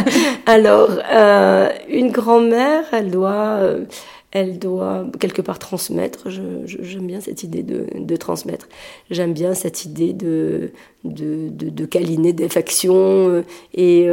Alors, 0.45 0.89
euh, 1.13 1.69
une 1.89 2.11
grand-mère, 2.11 2.83
elle 2.91 3.09
doit, 3.09 3.59
euh, 3.61 3.85
elle 4.31 4.59
doit 4.59 5.05
quelque 5.21 5.41
part 5.41 5.59
transmettre. 5.59 6.27
J'aime 6.65 7.07
bien 7.07 7.21
cette 7.21 7.43
idée 7.43 7.63
de, 7.63 7.85
de 7.95 8.15
transmettre. 8.17 8.67
J'aime 9.09 9.31
bien 9.31 9.53
cette 9.53 9.85
idée 9.85 10.11
de, 10.11 10.71
de, 11.05 11.47
de, 11.47 11.69
de 11.69 11.85
câliner, 11.85 12.33
d'affection. 12.33 12.93
Euh, 12.95 13.43
et, 13.73 14.07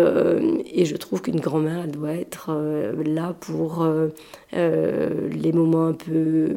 et 0.74 0.84
je 0.84 0.96
trouve 0.96 1.22
qu'une 1.22 1.40
grand-mère, 1.40 1.82
elle 1.86 1.90
doit 1.90 2.14
être 2.14 2.52
là 3.04 3.34
pour 3.40 3.84
les 4.52 5.52
moments 5.52 5.88
un 5.88 5.92
peu 5.92 6.56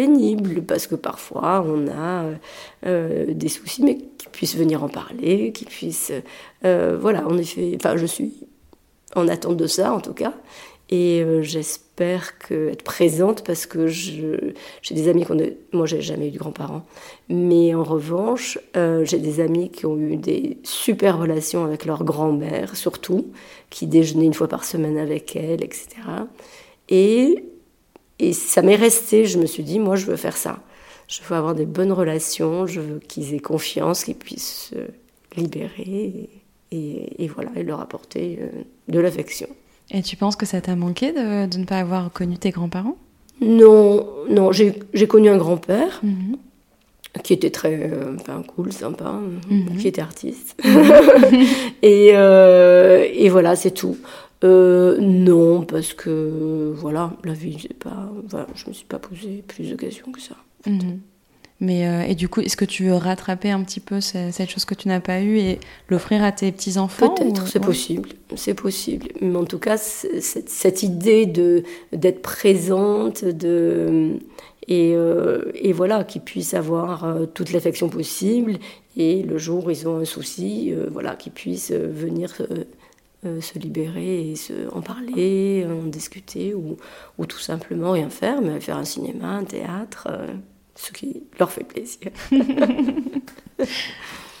pénible 0.00 0.62
parce 0.62 0.86
que 0.86 0.94
parfois 0.94 1.62
on 1.66 1.86
a 1.88 2.24
euh, 2.86 3.26
des 3.28 3.48
soucis, 3.48 3.82
mais 3.82 3.98
qu'ils 4.16 4.30
puissent 4.30 4.56
venir 4.56 4.82
en 4.82 4.88
parler, 4.88 5.52
qu'ils 5.52 5.68
puissent. 5.68 6.12
Euh, 6.64 6.96
voilà, 6.98 7.26
en 7.26 7.36
effet, 7.36 7.76
enfin, 7.76 7.98
je 7.98 8.06
suis 8.06 8.32
en 9.14 9.28
attente 9.28 9.58
de 9.58 9.66
ça 9.66 9.92
en 9.92 10.00
tout 10.00 10.14
cas. 10.14 10.32
Et 10.88 11.22
euh, 11.22 11.42
j'espère 11.42 12.32
être 12.50 12.82
présente 12.82 13.44
parce 13.44 13.66
que 13.66 13.88
j'ai 13.88 14.54
des 14.90 15.08
amis 15.08 15.26
qui 15.26 15.32
ont. 15.32 15.38
Moi, 15.74 15.84
j'ai 15.84 16.00
jamais 16.00 16.28
eu 16.28 16.30
de 16.30 16.38
grands-parents. 16.38 16.86
Mais 17.28 17.74
en 17.74 17.84
revanche, 17.84 18.58
j'ai 18.74 19.18
des 19.18 19.40
amis 19.40 19.70
qui 19.70 19.84
ont 19.84 19.98
eu 19.98 20.16
des 20.16 20.56
super 20.64 21.18
relations 21.18 21.66
avec 21.66 21.84
leur 21.84 22.04
grand-mère, 22.04 22.74
surtout, 22.74 23.26
qui 23.68 23.86
déjeunaient 23.86 24.24
une 24.24 24.34
fois 24.34 24.48
par 24.48 24.64
semaine 24.64 24.96
avec 24.96 25.36
elle, 25.36 25.62
etc. 25.62 25.88
Et 26.88 27.44
et 28.20 28.34
ça 28.34 28.60
m'est 28.60 28.76
resté, 28.76 29.24
je 29.24 29.38
me 29.38 29.46
suis 29.46 29.62
dit, 29.62 29.78
moi, 29.78 29.96
je 29.96 30.04
veux 30.04 30.16
faire 30.16 30.36
ça. 30.36 30.58
Je 31.08 31.20
veux 31.22 31.34
avoir 31.34 31.54
des 31.54 31.64
bonnes 31.64 31.90
relations, 31.90 32.66
je 32.66 32.80
veux 32.80 32.98
qu'ils 33.00 33.34
aient 33.34 33.40
confiance, 33.40 34.04
qu'ils 34.04 34.14
puissent 34.14 34.70
se 34.70 35.40
libérer 35.40 36.28
et, 36.70 37.28
voilà, 37.34 37.50
et 37.56 37.62
leur 37.62 37.80
apporter 37.80 38.38
euh, 38.40 38.46
de 38.88 39.00
l'affection. 39.00 39.48
Et 39.90 40.02
tu 40.02 40.16
penses 40.16 40.36
que 40.36 40.46
ça 40.46 40.60
t'a 40.60 40.76
manqué 40.76 41.12
de, 41.12 41.46
de, 41.46 41.58
ne 41.58 41.64
pas 41.64 41.80
avoir 41.80 42.12
connu 42.12 42.38
tes 42.38 42.50
grands-parents? 42.50 42.96
Non, 43.40 44.06
non, 44.28 44.52
j'ai 44.52 44.72
connu 45.08 45.30
un 45.30 45.38
grand-père. 45.38 46.00
Mhm. 46.02 46.36
qui 47.24 47.32
était 47.32 47.50
très 47.50 47.90
euh, 47.90 48.16
cool, 48.54 48.72
sympa, 48.72 49.18
mhm. 49.48 49.78
qui 49.78 49.88
était 49.88 50.02
artiste. 50.02 50.62
et, 51.82 52.10
euh, 52.12 53.08
et, 53.12 53.30
voilà, 53.30 53.56
c'est 53.56 53.72
tout. 53.72 53.96
Euh, 54.42 54.98
non, 55.00 55.62
parce 55.62 55.92
que 55.92 56.72
voilà, 56.74 57.12
la 57.24 57.32
vie, 57.32 57.58
c'est 57.60 57.74
pas. 57.74 58.10
Voilà, 58.28 58.46
je 58.54 58.68
me 58.68 58.72
suis 58.72 58.86
pas 58.86 58.98
posé 58.98 59.44
plus 59.46 59.70
de 59.70 59.76
questions 59.76 60.10
que 60.10 60.20
ça. 60.20 60.36
Mhm. 60.66 61.00
Mais 61.62 61.86
euh, 61.86 62.02
et 62.08 62.14
du 62.14 62.30
coup, 62.30 62.40
est-ce 62.40 62.56
que 62.56 62.64
tu 62.64 62.84
veux 62.84 62.94
rattraper 62.94 63.50
un 63.50 63.62
petit 63.62 63.80
peu 63.80 64.00
cette 64.00 64.48
chose 64.48 64.64
que 64.64 64.74
tu 64.74 64.88
n'as 64.88 65.00
pas 65.00 65.20
eue 65.20 65.36
et 65.38 65.60
l'offrir 65.90 66.24
à 66.24 66.32
tes 66.32 66.50
petits 66.52 66.78
enfants 66.78 67.10
Peut-être, 67.10 67.46
c'est 67.48 67.60
possible, 67.60 68.08
c'est 68.34 68.54
possible. 68.54 69.08
Mais 69.20 69.36
en 69.36 69.44
tout 69.44 69.58
cas, 69.58 69.76
cette, 69.76 70.48
cette, 70.48 70.82
idée 70.82 71.26
de 71.26 71.62
d'être 71.92 72.22
présente, 72.22 73.26
de 73.26 74.16
et, 74.68 74.94
euh, 74.94 75.52
et 75.54 75.74
voilà, 75.74 76.04
qu'ils 76.04 76.22
puissent 76.22 76.54
avoir 76.54 77.14
toute 77.34 77.52
l'affection 77.52 77.90
possible 77.90 78.56
et 78.96 79.22
le 79.22 79.36
jour 79.36 79.66
où 79.66 79.70
ils 79.70 79.86
ont 79.86 79.98
un 79.98 80.06
souci, 80.06 80.72
voilà, 80.90 81.14
qu'ils 81.14 81.32
puissent 81.32 81.72
venir 81.72 82.40
euh, 83.26 83.40
se 83.40 83.58
libérer 83.58 84.30
et 84.30 84.36
se, 84.36 84.72
en 84.74 84.80
parler, 84.80 85.66
en 85.68 85.86
discuter, 85.86 86.54
ou, 86.54 86.76
ou, 87.18 87.26
tout 87.26 87.38
simplement 87.38 87.92
rien 87.92 88.08
faire, 88.08 88.40
mais 88.40 88.60
faire 88.60 88.78
un 88.78 88.84
cinéma, 88.84 89.28
un 89.28 89.44
théâtre, 89.44 90.08
euh, 90.10 90.32
ce 90.74 90.92
qui 90.92 91.24
leur 91.38 91.50
fait 91.50 91.64
plaisir. 91.64 92.10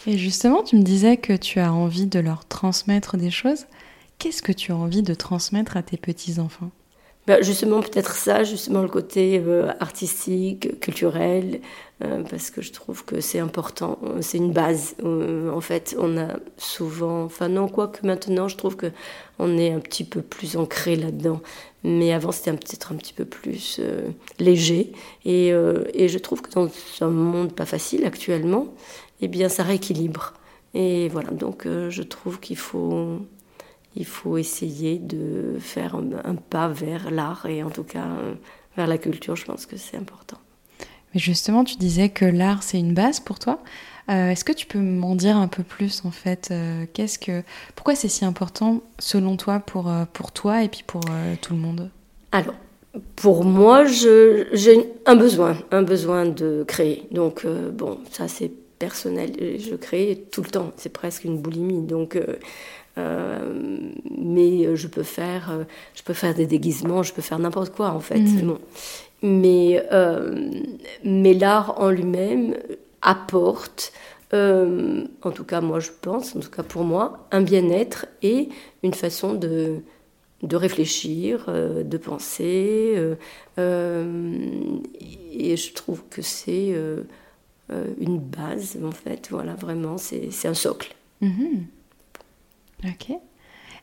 et 0.06 0.16
justement, 0.16 0.62
tu 0.62 0.76
me 0.76 0.82
disais 0.82 1.18
que 1.18 1.34
tu 1.34 1.60
as 1.60 1.72
envie 1.72 2.06
de 2.06 2.20
leur 2.20 2.46
transmettre 2.46 3.18
des 3.18 3.30
choses. 3.30 3.66
Qu'est-ce 4.18 4.42
que 4.42 4.52
tu 4.52 4.72
as 4.72 4.76
envie 4.76 5.02
de 5.02 5.14
transmettre 5.14 5.76
à 5.76 5.82
tes 5.82 5.96
petits-enfants? 5.96 6.70
Bah, 7.26 7.42
justement, 7.42 7.80
peut-être 7.80 8.14
ça, 8.14 8.44
justement 8.44 8.80
le 8.82 8.88
côté 8.88 9.42
euh, 9.46 9.70
artistique, 9.78 10.80
culturel, 10.80 11.60
euh, 12.02 12.22
parce 12.22 12.50
que 12.50 12.62
je 12.62 12.72
trouve 12.72 13.04
que 13.04 13.20
c'est 13.20 13.38
important, 13.38 13.98
c'est 14.22 14.38
une 14.38 14.52
base. 14.52 14.96
Euh, 15.04 15.50
en 15.52 15.60
fait, 15.60 15.94
on 15.98 16.16
a 16.16 16.38
souvent, 16.56 17.24
enfin 17.24 17.48
non, 17.48 17.68
quoique 17.68 18.06
maintenant, 18.06 18.48
je 18.48 18.56
trouve 18.56 18.76
que 18.76 18.90
on 19.38 19.58
est 19.58 19.70
un 19.70 19.80
petit 19.80 20.04
peu 20.04 20.22
plus 20.22 20.56
ancré 20.56 20.96
là-dedans. 20.96 21.40
Mais 21.84 22.12
avant, 22.12 22.32
c'était 22.32 22.52
peut-être 22.52 22.92
un 22.92 22.96
petit 22.96 23.12
peu 23.12 23.24
plus 23.24 23.80
léger. 24.38 24.92
Et, 25.24 25.48
et, 25.94 26.08
je 26.08 26.18
trouve 26.18 26.42
que 26.42 26.50
dans 26.50 26.68
un 27.00 27.08
monde 27.08 27.54
pas 27.54 27.64
facile 27.64 28.04
actuellement, 28.04 28.66
eh 29.22 29.28
bien, 29.28 29.48
ça 29.48 29.62
rééquilibre. 29.62 30.34
Et 30.74 31.08
voilà, 31.08 31.30
donc 31.30 31.66
je 31.66 32.02
trouve 32.02 32.38
qu'il 32.40 32.58
faut 32.58 33.20
il 33.96 34.06
faut 34.06 34.38
essayer 34.38 34.98
de 34.98 35.56
faire 35.58 35.96
un, 35.96 36.34
pas 36.36 36.68
vers 36.68 37.10
l'art 37.10 37.46
et 37.46 37.62
en 37.62 37.70
tout 37.70 37.82
cas 37.82 38.06
euh, 38.06 38.34
vers 38.76 38.86
la 38.86 38.98
culture. 38.98 39.36
Je 39.36 39.44
pense 39.44 39.66
que 39.66 39.76
c'est 39.76 39.96
important. 39.96 40.38
Mais 41.12 41.20
justement, 41.20 41.64
tu 41.64 41.76
disais 41.76 42.08
que 42.08 42.24
l'art 42.24 42.62
c'est 42.62 42.78
une 42.78 42.94
base 42.94 43.20
pour 43.20 43.38
toi. 43.38 43.62
Euh, 44.08 44.30
est-ce 44.30 44.44
que 44.44 44.52
tu 44.52 44.66
peux 44.66 44.78
m'en 44.78 45.14
dire 45.14 45.36
un 45.36 45.48
peu 45.48 45.62
plus 45.62 46.04
en 46.04 46.10
fait 46.10 46.48
euh, 46.50 46.86
Qu'est-ce 46.92 47.18
que, 47.18 47.42
pourquoi 47.74 47.94
c'est 47.94 48.08
si 48.08 48.24
important 48.24 48.80
selon 48.98 49.36
toi 49.36 49.60
pour 49.60 49.92
pour 50.12 50.32
toi 50.32 50.62
et 50.62 50.68
puis 50.68 50.84
pour 50.86 51.02
tout 51.42 51.52
le 51.52 51.60
monde? 51.60 51.90
Alors, 52.32 52.54
pour 53.16 53.44
moi, 53.44 53.84
j'ai 53.86 54.92
un 55.06 55.16
besoin, 55.16 55.56
un 55.72 55.82
besoin 55.82 56.26
de 56.26 56.64
créer. 56.66 57.08
Donc 57.10 57.44
bon, 57.72 57.98
ça 58.10 58.28
c'est 58.28 58.52
personnel. 58.78 59.32
Je 59.58 59.74
crée 59.74 60.24
tout 60.30 60.42
le 60.42 60.48
temps. 60.48 60.72
C'est 60.76 60.92
presque 60.92 61.24
une 61.24 61.38
boulimie. 61.38 61.82
Donc 61.82 62.16
euh, 63.00 63.38
mais 64.18 64.76
je 64.76 64.86
peux 64.86 65.02
faire, 65.02 65.50
euh, 65.50 65.64
je 65.94 66.02
peux 66.02 66.12
faire 66.12 66.34
des 66.34 66.46
déguisements, 66.46 67.02
je 67.02 67.12
peux 67.12 67.22
faire 67.22 67.38
n'importe 67.38 67.74
quoi 67.74 67.90
en 67.90 68.00
fait. 68.00 68.20
Mhm. 68.20 68.58
Mais, 69.22 69.82
euh, 69.92 70.50
mais 71.04 71.34
l'art 71.34 71.80
en 71.80 71.90
lui-même 71.90 72.56
apporte, 73.02 73.92
en 74.32 75.30
tout 75.34 75.44
cas 75.44 75.60
moi 75.60 75.80
je 75.80 75.90
pense, 76.00 76.36
en 76.36 76.40
tout 76.40 76.50
cas 76.50 76.62
pour 76.62 76.84
moi, 76.84 77.26
un 77.32 77.42
bien-être 77.42 78.06
et 78.22 78.48
une 78.82 78.94
façon 78.94 79.34
de, 79.34 79.80
de 80.42 80.56
réfléchir, 80.56 81.50
de 81.50 81.96
penser. 81.98 82.96
et 83.58 85.56
je 85.56 85.72
trouve 85.74 86.02
que 86.08 86.22
c'est 86.22 86.74
une 88.00 88.18
base 88.18 88.78
en 88.82 88.92
fait, 88.92 89.28
voilà, 89.30 89.54
vraiment, 89.54 89.98
c'est 89.98 90.46
un 90.46 90.54
socle. 90.54 90.94
Mhm. 91.20 91.66
Ok. 92.84 93.16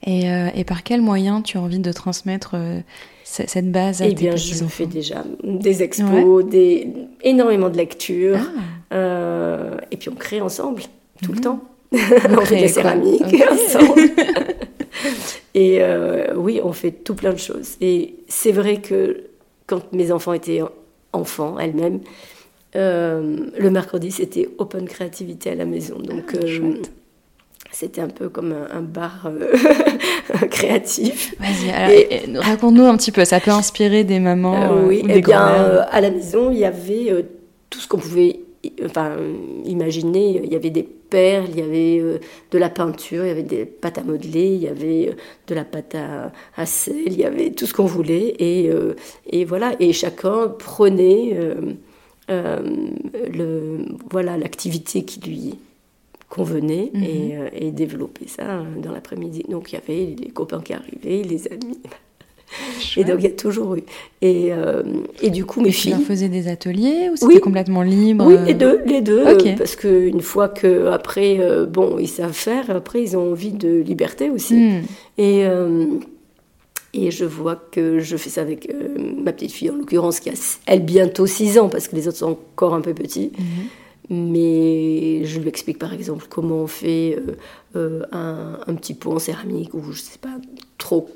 Et, 0.06 0.30
euh, 0.30 0.50
et, 0.54 0.64
par 0.64 0.84
quel 0.84 1.02
moyen 1.02 1.42
tu 1.42 1.58
as 1.58 1.62
envie 1.62 1.80
de 1.80 1.92
transmettre 1.92 2.52
euh, 2.54 2.80
cette 3.24 3.72
base 3.72 4.02
à 4.02 4.08
eh 4.08 4.14
bien, 4.14 4.36
je 4.36 4.64
fais 4.66 4.86
déjà 4.86 5.24
des 5.44 5.82
expos, 5.82 6.46
des, 6.46 6.88
énormément 7.24 7.70
de 7.70 7.78
lectures. 7.78 8.38
Ah. 8.40 8.96
Euh, 8.96 9.78
et 9.90 9.98
puis 9.98 10.10
on 10.10 10.16
crée 10.16 10.40
ensemble, 10.40 10.84
tout 11.24 11.32
le 11.32 11.38
mhm. 11.38 11.42
temps. 11.42 11.60
on 11.92 12.42
fait 12.46 12.62
des 12.62 12.68
céramiques 12.68 13.24
ensemble. 13.52 14.02
et 15.56 15.82
oui, 16.36 16.62
on 16.64 16.74
fait 16.74 16.92
tout 16.92 17.16
plein 17.16 17.34
de 17.34 17.40
choses. 17.40 17.76
Et 17.82 18.18
c'est 18.28 18.52
vrai 18.52 18.82
que 18.82 19.24
quand 19.66 19.94
mes 19.94 20.12
enfants 20.12 20.34
étaient 20.34 20.62
enfants, 21.12 21.58
elles-mêmes, 21.58 22.02
le 22.76 23.70
mercredi, 23.72 24.12
c'était 24.12 24.48
open 24.60 24.88
créativité 24.88 25.50
à 25.50 25.56
la 25.56 25.66
maison. 25.66 25.98
Donc, 25.98 26.36
ah, 26.36 26.46
c'était 27.80 28.02
un 28.02 28.08
peu 28.08 28.30
comme 28.30 28.54
un, 28.72 28.82
bar 28.82 29.28
euh, 29.28 29.52
créatif. 30.50 31.36
Vas-y, 31.40 32.38
raconte-nous 32.38 32.86
un 32.86 32.98
petit 32.98 33.12
peu, 33.12 33.26
ça 33.26 33.40
peut 33.40 33.52
inspirer 33.52 34.04
des 34.04 34.20
mamans 34.20 34.86
Oui, 34.86 35.02
ou 35.04 35.08
des 35.08 35.18
eh 35.18 35.22
bien, 35.22 35.40
à 35.40 36.02
la 36.02 36.10
maison, 36.10 36.52
il 36.52 36.58
y 36.60 36.66
avait 36.66 37.26
tout 37.70 37.80
ce 37.80 37.88
qu'on 37.88 37.98
pouvait 37.98 38.40
enfin, 38.86 39.12
imaginer, 39.66 40.42
il 40.44 40.52
y 40.52 40.56
avait 40.56 40.70
des 40.70 40.84
perles, 40.84 41.48
il 41.50 41.60
y 41.60 41.62
avait 41.62 42.00
euh, 42.00 42.20
de 42.52 42.58
la 42.58 42.70
peinture, 42.70 43.26
il 43.26 43.28
y 43.28 43.32
avait 43.32 43.44
des 43.44 43.66
pâtes 43.66 43.98
à 43.98 44.04
modeler, 44.04 44.54
il 44.54 44.62
y 44.62 44.68
avait 44.68 45.10
euh, 45.10 45.14
de 45.48 45.56
la 45.56 45.64
pâte 45.64 45.96
à, 46.56 46.66
sel, 46.66 46.96
il 47.06 47.18
y 47.18 47.26
avait 47.26 47.52
tout 47.52 47.66
ce 47.66 47.74
qu'on 47.74 47.86
voulait. 47.86 48.36
Et, 48.40 48.70
euh, 48.70 48.96
et, 49.30 49.46
voilà, 49.46 49.74
et 49.80 49.94
chacun 49.94 50.48
prenait 50.48 51.38
le, 52.30 53.86
voilà 54.10 54.38
l'activité 54.38 55.04
qui 55.04 55.20
lui 55.22 55.56
convenait 56.30 56.92
et, 56.94 57.38
mhm. 57.38 57.50
et 57.54 57.72
développait 57.72 58.28
ça 58.28 58.64
dans 58.82 58.92
l'après-midi. 58.92 59.46
Donc 59.50 59.72
il 59.72 59.76
y 59.76 59.78
avait 59.78 60.16
les 60.20 60.30
copains 60.30 60.62
qui 60.62 60.74
arrivaient, 60.74 61.24
les 61.24 61.48
amis. 61.48 61.80
Et 62.96 63.04
donc, 63.04 63.18
il 63.20 63.24
y 63.24 63.28
a 63.28 63.32
toujours 63.32 63.76
eu. 63.76 63.84
Et, 64.22 64.48
euh, 64.52 64.84
et 65.22 65.30
du 65.30 65.46
coup, 65.46 65.62
mes 65.62 65.72
filles. 65.72 65.96
Tu 65.98 66.06
faisaient 66.06 66.30
des 66.30 66.48
ateliers 66.48 67.10
ou 67.12 67.16
c'était 67.16 67.40
complètement 67.40 67.82
libre 67.82 68.26
Oui, 68.26 68.36
les 68.46 68.54
deux. 68.54 68.82
Les 68.86 69.02
deux 69.02 69.26
Parce 69.58 69.76
qu'une 69.76 70.22
fois 70.22 70.48
que 70.48 70.88
après, 70.88 71.38
euh, 71.40 71.66
bon, 71.66 71.98
ils 72.00 72.08
savent 72.08 72.32
faire, 72.32 72.70
après, 72.70 73.02
ils 73.02 73.18
ont 73.18 73.32
envie 73.32 73.52
de 73.52 73.82
liberté 73.82 74.30
aussi. 74.30 74.56
Hmm. 74.56 74.82
Et. 75.18 75.46
Euh, 75.46 75.86
et 76.94 77.12
je 77.12 77.26
vois 77.26 77.56
que 77.56 78.00
je 78.00 78.18
fais 78.18 78.30
ça 78.30 78.42
avec 78.42 78.74
ma 78.98 79.32
petite 79.32 79.52
fille, 79.52 79.70
en 79.70 79.76
l'occurrence, 79.76 80.20
qui 80.20 80.30
a, 80.30 80.34
elle, 80.66 80.84
bientôt 80.84 81.28
6 81.28 81.60
ans, 81.60 81.70
parce 81.70 81.88
que 81.88 81.96
les 81.96 82.08
autres 82.08 82.18
sont 82.18 82.32
encore 82.32 82.74
un 82.74 82.82
peu 82.82 82.94
petits. 82.94 83.34
Mhm. 83.38 83.46
Mais 84.10 85.26
je 85.26 85.40
lui 85.40 85.50
explique 85.50 85.80
par 85.80 85.94
exemple 85.94 86.28
comment 86.30 86.64
on 86.64 86.68
fait 86.68 87.20
un, 87.76 88.60
un, 88.66 88.76
petit 88.76 88.94
pot 88.94 89.14
en 89.14 89.20
céramique, 89.20 89.74
ou 89.74 89.92
je 89.92 90.00
sais 90.00 90.18
pas 90.20 90.36
trop 90.78 91.10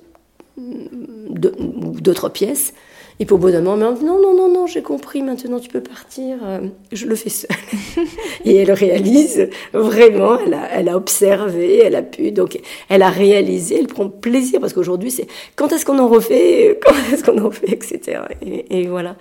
d'autres 0.57 2.29
pièces. 2.29 2.73
Et 3.19 3.25
puis 3.25 3.35
au 3.35 3.37
bout 3.37 3.51
d'un 3.51 3.61
moment, 3.61 3.91
non, 3.91 4.19
non, 4.19 4.35
non, 4.35 4.51
non, 4.51 4.65
j'ai 4.65 4.81
compris, 4.81 5.21
maintenant 5.21 5.59
tu 5.59 5.69
peux 5.69 5.81
partir, 5.81 6.37
euh, 6.43 6.61
je 6.91 7.05
le 7.05 7.15
fais 7.15 7.29
seule. 7.29 7.49
et 8.45 8.55
elle 8.55 8.71
réalise 8.71 9.47
vraiment, 9.73 10.39
elle 10.39 10.55
a, 10.55 10.67
elle 10.71 10.89
a, 10.89 10.97
observé, 10.97 11.81
elle 11.83 11.95
a 11.95 12.01
pu, 12.01 12.31
donc 12.31 12.59
elle 12.89 13.03
a 13.03 13.11
réalisé, 13.11 13.77
elle 13.79 13.87
prend 13.87 14.09
plaisir, 14.09 14.59
parce 14.59 14.73
qu'aujourd'hui 14.73 15.11
c'est 15.11 15.27
quand 15.55 15.71
est-ce 15.71 15.85
qu'on 15.85 15.99
en 15.99 16.07
refait, 16.07 16.79
quand 16.83 16.95
est-ce 17.13 17.23
qu'on 17.23 17.45
en 17.45 17.51
fait, 17.51 17.71
etc. 17.71 18.21
Et, 18.41 18.87
voilà. 18.87 19.15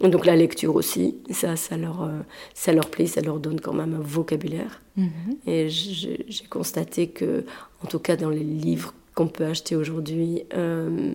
Donc 0.00 0.26
la 0.26 0.36
lecture 0.36 0.76
aussi, 0.76 1.16
ça, 1.30 1.56
ça 1.56 1.76
leur, 1.76 2.02
euh, 2.02 2.20
ça 2.54 2.72
leur 2.72 2.88
plaît, 2.88 3.06
ça 3.06 3.20
leur 3.20 3.40
donne 3.40 3.60
quand 3.60 3.72
même 3.72 3.94
un 3.94 4.00
vocabulaire. 4.00 4.80
Mm-hmm. 4.96 5.48
Et 5.48 5.68
j'ai 5.68 6.46
constaté 6.48 7.08
que, 7.08 7.44
en 7.82 7.88
tout 7.88 7.98
cas 7.98 8.16
dans 8.16 8.30
les 8.30 8.44
livres 8.44 8.94
qu'on 9.14 9.26
peut 9.26 9.46
acheter 9.46 9.74
aujourd'hui, 9.74 10.44
euh, 10.54 11.14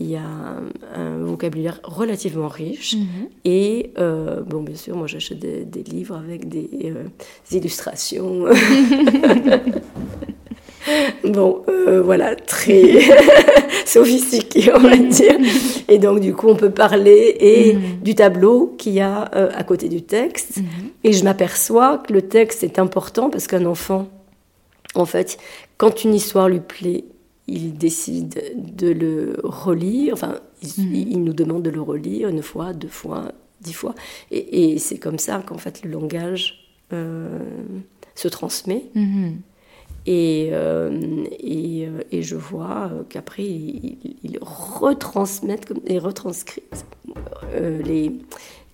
il 0.00 0.10
y 0.10 0.16
a 0.16 0.60
un, 0.94 1.18
vocabulaire 1.24 1.80
relativement 1.82 2.48
riche. 2.48 2.94
Mhm. 2.94 3.28
Et, 3.44 3.92
euh, 3.98 4.42
bon, 4.42 4.62
bien 4.62 4.76
sûr, 4.76 4.96
moi 4.96 5.06
j'achète 5.06 5.38
des, 5.38 5.82
livres 5.82 6.16
avec 6.16 6.48
des, 6.48 6.68
euh, 6.84 7.04
illustrations. 7.50 8.44
bon, 11.24 11.62
voilà, 12.02 12.36
très 12.36 13.00
sophistiqué, 13.86 14.72
on 14.74 14.78
va 14.78 14.96
dire. 14.96 15.36
Et 15.88 15.98
donc, 15.98 16.20
du 16.20 16.34
coup, 16.34 16.48
on 16.48 16.56
peut 16.56 16.70
parler 16.70 17.36
et 17.40 17.74
mhm. 17.74 18.00
du 18.02 18.14
tableau 18.14 18.74
qu'il 18.78 18.92
y 18.92 19.00
a 19.00 19.22
à 19.22 19.64
côté 19.64 19.88
du 19.88 20.02
texte. 20.02 20.58
Mhm. 20.58 20.64
Et 21.04 21.12
je 21.12 21.24
m'aperçois 21.24 21.98
que 21.98 22.12
le 22.12 22.22
texte 22.22 22.62
est 22.62 22.78
important 22.78 23.30
parce 23.30 23.46
qu'un 23.46 23.64
enfant, 23.64 24.08
en 24.94 25.04
fait, 25.04 25.38
quand 25.76 26.04
une 26.04 26.14
histoire 26.14 26.48
lui 26.48 26.60
plaît, 26.60 27.04
il 27.46 27.76
décide 27.78 28.42
de 28.56 28.88
le 28.88 29.36
relire, 29.42 30.12
enfin, 30.12 30.36
il, 30.62 31.16
mhm. 31.16 31.24
nous 31.24 31.32
demande 31.32 31.62
de 31.62 31.70
le 31.70 31.80
relire 31.80 32.28
une 32.28 32.42
fois, 32.42 32.72
deux 32.74 32.88
fois, 32.88 33.32
dix 33.60 33.72
fois. 33.72 33.94
Et, 34.30 34.78
c'est 34.78 34.98
comme 34.98 35.18
ça 35.18 35.42
qu'en 35.44 35.58
fait 35.58 35.82
le 35.82 35.90
langage 35.90 36.68
euh, 36.92 37.38
se 38.14 38.28
transmet. 38.28 38.84
Et, 40.10 40.48
euh, 40.52 40.88
euh, 41.44 42.00
et, 42.10 42.22
je 42.22 42.34
vois 42.34 42.90
qu'après, 43.10 43.44
il, 43.44 44.38
retransmettent 44.40 45.70
et 45.86 45.98
retranscrit 45.98 46.62
les, 47.52 48.12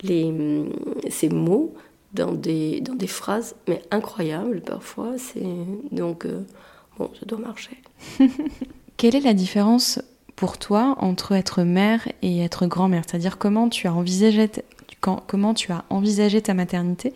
les, 0.04 0.64
ces 1.10 1.28
mots 1.28 1.74
dans 2.12 2.30
des, 2.30 2.80
dans 2.82 2.94
des 2.94 3.08
phrases, 3.08 3.56
mais 3.66 3.82
incroyables 3.90 4.60
parfois. 4.60 5.16
Donc, 5.90 6.24
bon, 6.98 7.10
ça 7.18 7.26
doit 7.26 7.40
marcher. 7.40 7.78
Quelle 8.96 9.16
est 9.16 9.20
la 9.20 9.34
différence 9.34 10.00
pour 10.36 10.56
toi 10.56 10.94
entre 11.00 11.32
être 11.32 11.64
mère 11.64 12.06
et 12.22 12.44
être 12.44 12.66
grand-mère? 12.66 13.02
C'est-à-dire 13.08 13.38
comment 13.38 13.68
tu 13.68 13.88
as 13.88 13.92
envisagé 13.92 14.48
comment 15.26 15.54
tu 15.54 15.72
as 15.72 15.84
envisagé 15.90 16.40
ta 16.40 16.54
maternité 16.54 17.12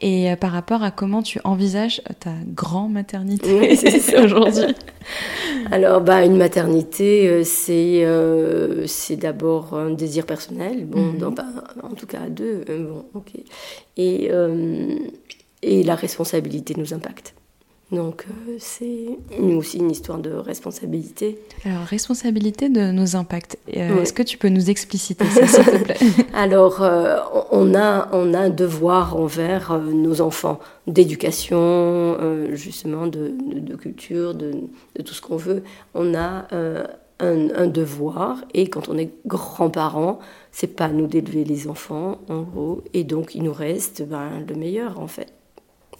et 0.00 0.30
euh, 0.30 0.36
par 0.36 0.52
rapport 0.52 0.82
à 0.82 0.90
comment 0.90 1.22
tu 1.22 1.40
envisages 1.44 2.02
ta 2.20 2.32
grand-maternité? 2.46 3.78
Aujourd'hui 4.22 4.74
Alors, 5.70 6.00
bah, 6.00 6.24
une 6.24 6.36
maternité, 6.36 7.28
euh, 7.28 7.44
c'est 7.44 8.04
euh, 8.04 8.86
c'est 8.86 9.16
d'abord 9.16 9.74
un 9.74 9.90
désir 9.90 10.26
personnel, 10.26 10.86
bon, 10.86 11.12
mhm. 11.12 11.34
en 11.82 11.94
tout 11.94 12.06
cas 12.06 12.20
à 12.26 12.28
deux, 12.28 12.64
bon, 12.68 13.04
ok. 13.14 13.32
Et, 13.96 14.30
et 15.62 15.82
la 15.82 15.94
responsabilité 15.94 16.74
nous 16.76 16.92
impacte. 16.92 17.34
Donc 17.92 18.26
euh, 18.28 18.56
c'est 18.58 19.16
aussi 19.40 19.78
une 19.78 19.92
histoire 19.92 20.18
de 20.18 20.32
responsabilité. 20.32 21.38
Alors 21.64 21.84
responsabilité 21.84 22.68
de 22.68 22.90
nos 22.90 23.14
impacts. 23.14 23.58
Euh, 23.76 24.02
est-ce 24.02 24.12
que 24.12 24.24
tu 24.24 24.38
peux 24.38 24.48
nous 24.48 24.70
expliciter 24.70 25.24
ça, 25.26 25.46
s'il 25.46 25.64
te 25.64 25.84
plaît 25.84 25.96
Alors 26.34 26.82
euh, 26.82 27.18
on, 27.52 27.76
a, 27.76 28.08
on 28.12 28.34
a 28.34 28.40
un 28.40 28.50
devoir 28.50 29.16
envers 29.16 29.78
nos 29.78 30.20
enfants 30.20 30.58
d'éducation, 30.88 32.16
justement 32.54 33.06
de, 33.06 33.32
de, 33.54 33.76
culture, 33.76 34.34
de, 34.34 34.52
de 34.96 35.02
tout 35.02 35.14
ce 35.14 35.20
qu'on 35.20 35.36
veut. 35.36 35.62
On 35.94 36.14
a 36.14 36.48
un, 37.20 37.50
un, 37.54 37.66
devoir 37.66 38.44
et 38.52 38.68
quand 38.68 38.88
on 38.88 38.98
est 38.98 39.10
grands-parents, 39.26 40.18
c'est 40.50 40.74
pas 40.74 40.86
à 40.86 40.88
nous 40.88 41.06
d'élever 41.06 41.44
les 41.44 41.68
enfants 41.68 42.18
en 42.28 42.42
gros 42.42 42.82
et 42.94 43.04
donc 43.04 43.34
il 43.36 43.44
nous 43.44 43.52
reste 43.52 44.02
ben, 44.02 44.44
le 44.48 44.54
meilleur 44.56 44.98
en 44.98 45.06
fait. 45.06 45.32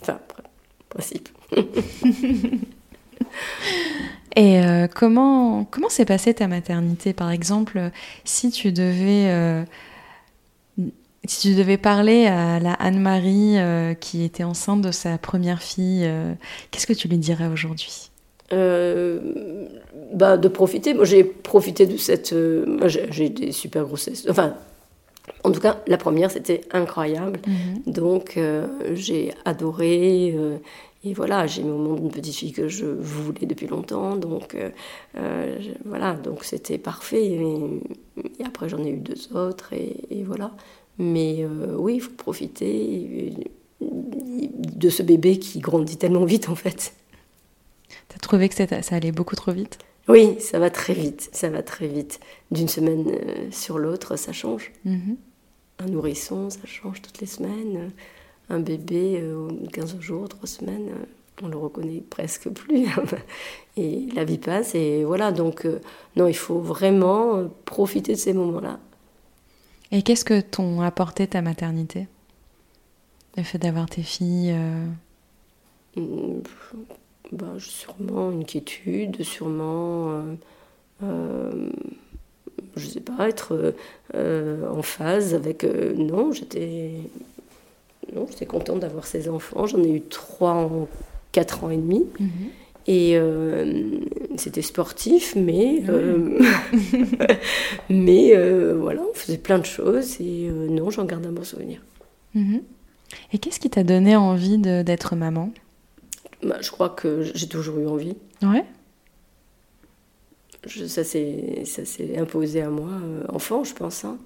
Enfin, 0.02 0.18
principe. 0.88 1.28
Et 4.36 4.60
euh, 4.60 4.86
comment 4.86 5.64
comment 5.64 5.88
s'est 5.88 6.04
passée 6.04 6.34
ta 6.34 6.46
maternité? 6.46 7.14
Par 7.14 7.30
exemple, 7.30 7.90
si 8.24 8.50
tu 8.50 8.70
devais 8.70 9.30
euh, 9.30 9.64
si 11.24 11.48
tu 11.48 11.54
devais 11.56 11.78
parler 11.78 12.26
à 12.26 12.60
la 12.60 12.74
Anne-Marie 12.74 13.58
euh, 13.58 13.94
qui 13.94 14.24
était 14.24 14.44
enceinte 14.44 14.82
de 14.82 14.92
sa 14.92 15.16
première 15.16 15.62
fille, 15.62 16.08
qu'est-ce 16.70 16.86
que 16.86 16.92
tu 16.92 17.08
lui 17.08 17.16
dirais 17.16 17.46
aujourd'hui? 17.46 18.10
Bah, 18.50 20.36
de 20.36 20.48
profiter. 20.48 20.92
Moi, 20.94 21.04
j'ai 21.04 21.24
profité 21.24 21.86
de 21.86 21.96
cette. 21.96 22.34
j'ai 23.10 23.30
des 23.30 23.52
super 23.52 23.84
grossesses. 23.84 24.26
Enfin, 24.28 24.54
en 25.44 25.52
tout 25.52 25.60
cas, 25.60 25.82
la 25.86 25.96
première, 25.96 26.30
c'était 26.30 26.62
incroyable. 26.72 27.40
Mhm. 27.46 27.92
Donc, 27.92 28.38
j'ai 28.94 29.32
adoré. 29.44 30.34
Et 31.06 31.14
voilà, 31.14 31.46
j'ai 31.46 31.62
mis 31.62 31.70
au 31.70 31.78
monde 31.78 32.00
une 32.00 32.10
petite 32.10 32.34
fille 32.34 32.52
que 32.52 32.66
je 32.66 32.84
voulais 32.84 33.46
depuis 33.46 33.68
longtemps, 33.68 34.16
donc 34.16 34.56
euh, 34.56 34.70
euh, 35.16 35.56
voilà, 35.84 36.14
donc 36.14 36.42
c'était 36.42 36.78
parfait. 36.78 37.24
Et, 37.24 38.44
après 38.44 38.68
j'en 38.68 38.82
ai 38.82 38.90
eu 38.90 38.96
deux 38.96 39.36
autres, 39.36 39.72
et, 39.72 40.24
voilà. 40.24 40.50
Mais 40.98 41.44
euh, 41.44 41.76
oui, 41.78 41.96
il 41.96 42.00
faut 42.00 42.10
profiter 42.10 43.32
de 43.80 44.88
ce 44.88 45.04
bébé 45.04 45.38
qui 45.38 45.60
grandit 45.60 45.96
tellement 45.96 46.24
vite 46.24 46.48
en 46.48 46.56
fait. 46.56 46.92
T'as 48.08 48.18
trouvé 48.18 48.48
que 48.48 48.56
ça, 48.56 48.66
allait 48.90 49.12
beaucoup 49.12 49.36
trop 49.36 49.52
vite? 49.52 49.78
Oui, 50.08 50.36
ça 50.40 50.58
va 50.58 50.70
très 50.70 50.94
vite, 50.94 51.30
ça 51.32 51.48
va 51.48 51.62
très 51.62 51.88
vite. 51.88 52.20
D'une 52.50 52.68
semaine 52.68 53.18
sur 53.50 53.78
l'autre, 53.78 54.16
ça 54.16 54.32
change. 54.32 54.72
Mhm. 54.84 55.16
Un 55.78 55.86
nourrisson, 55.86 56.48
ça 56.48 56.64
change 56.64 57.02
toutes 57.02 57.20
les 57.20 57.26
semaines 57.26 57.90
un 58.48 58.60
bébé, 58.60 59.22
15 59.72 59.96
euh, 59.96 60.00
jours, 60.00 60.28
3 60.28 60.46
semaines, 60.46 60.88
euh, 60.88 61.04
on 61.42 61.48
le 61.48 61.56
reconnaît 61.56 62.02
presque 62.08 62.48
plus. 62.48 62.86
et 63.76 64.06
la 64.14 64.24
vie 64.24 64.38
passe, 64.38 64.74
et 64.74 65.04
voilà. 65.04 65.32
Donc, 65.32 65.66
euh, 65.66 65.80
non, 66.16 66.26
il 66.26 66.36
faut 66.36 66.60
vraiment 66.60 67.48
profiter 67.64 68.12
de 68.14 68.18
ces 68.18 68.32
moments-là. 68.32 68.78
Et 69.92 70.02
qu'est-ce 70.02 70.24
que 70.24 70.40
t'ont 70.40 70.80
apporté 70.80 71.26
ta 71.26 71.42
maternité? 71.42 72.08
Le 73.36 73.42
fait 73.42 73.58
d'avoir 73.58 73.86
tes 73.86 74.02
filles 74.02 74.56
mmh, 75.96 76.40
bah, 77.32 77.46
Sûrement 77.58 78.30
une 78.30 78.44
quiétude, 78.44 79.22
sûrement. 79.22 80.22
je 81.02 82.86
sais 82.86 83.00
pas, 83.00 83.28
être 83.28 83.74
en 84.14 84.82
phase 84.82 85.34
avec. 85.34 85.64
non, 85.64 86.32
j'étais 86.32 86.92
non, 88.14 88.26
j'étais 88.30 88.46
contente 88.46 88.80
d'avoir 88.80 89.06
ces 89.06 89.28
enfants. 89.28 89.66
J'en 89.66 89.82
ai 89.82 89.90
eu 89.90 90.00
trois 90.00 90.52
en 90.52 90.88
quatre 91.32 91.64
ans 91.64 91.70
et 91.70 91.76
demi. 91.76 92.04
Mhm. 92.20 92.30
Et 92.88 93.16
euh, 93.16 93.98
c'était 94.36 94.62
sportif, 94.62 95.34
mais, 95.34 95.82
euh, 95.88 96.38
mais 97.90 98.30
euh, 98.36 98.76
voilà, 98.80 99.02
on 99.10 99.12
faisait 99.12 99.38
plein 99.38 99.58
de 99.58 99.66
choses 99.66 100.20
et 100.20 100.48
non, 100.50 100.90
j'en 100.90 101.04
garde 101.04 101.26
un 101.26 101.32
bon 101.32 101.42
souvenir. 101.42 101.80
Mhm. 102.34 102.62
Et 103.32 103.38
qu'est-ce 103.38 103.58
qui 103.58 103.70
t'a 103.70 103.82
donné 103.82 104.14
envie 104.14 104.58
d'être 104.58 105.16
maman? 105.16 105.50
Bah, 106.46 106.58
Je 106.60 106.70
crois 106.70 106.90
que 106.90 107.22
j'ai 107.34 107.48
toujours 107.48 107.78
eu 107.78 107.86
envie. 107.86 108.16
Ouais. 108.42 108.64
Je, 110.66 110.86
ça 110.86 111.04
s'est 111.04 112.18
imposé 112.18 112.62
à 112.62 112.70
moi, 112.70 112.90
enfant, 113.28 113.62
je 113.64 113.74
pense. 113.74 114.04
Hein. 114.04 114.18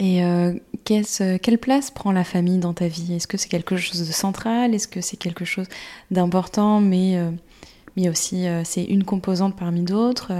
Et 0.00 0.24
euh, 0.24 0.54
quelle 0.84 1.58
place 1.58 1.90
prend 1.90 2.10
la 2.10 2.24
famille 2.24 2.58
dans 2.58 2.72
ta 2.72 2.88
vie? 2.88 3.14
Est-ce 3.14 3.26
que 3.26 3.36
c'est 3.36 3.50
quelque 3.50 3.76
chose 3.76 4.06
de 4.06 4.12
central? 4.12 4.74
Est-ce 4.74 4.88
que 4.88 5.02
c'est 5.02 5.18
quelque 5.18 5.44
chose 5.44 5.66
d'important, 6.10 6.80
mais, 6.80 7.18
euh, 7.18 7.30
mais 7.96 8.08
aussi 8.08 8.46
euh, 8.46 8.62
c'est 8.64 8.84
une 8.84 9.04
composante 9.04 9.56
parmi 9.56 9.82
d'autres 9.82 10.32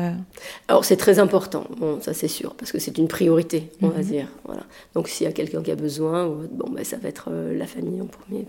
Alors 0.69 0.85
c'est 0.85 0.97
très 0.97 1.19
important, 1.19 1.65
bon, 1.79 2.01
ça 2.01 2.15
c'est 2.15 2.29
sûr, 2.29 2.55
parce 2.55 2.73
que 2.73 2.79
c'est 2.79 2.99
une 2.99 3.09
priorité, 3.09 3.71
on 3.83 3.89
va 3.89 3.99
Mhm. 3.99 4.05
dire. 4.05 4.29
Voilà. 4.45 4.63
Donc 4.95 5.09
s'il 5.09 5.27
y 5.27 5.31
a 5.31 5.33
quelqu'un 5.33 5.63
qui 5.63 5.71
a 5.71 5.77
besoin, 5.77 6.27
bon, 6.29 6.71
ben, 6.71 6.85
ça 6.85 6.97
va 6.97 7.09
être 7.09 7.31
la 7.31 7.67
famille 7.67 8.01
en 8.01 8.07
premier. 8.07 8.47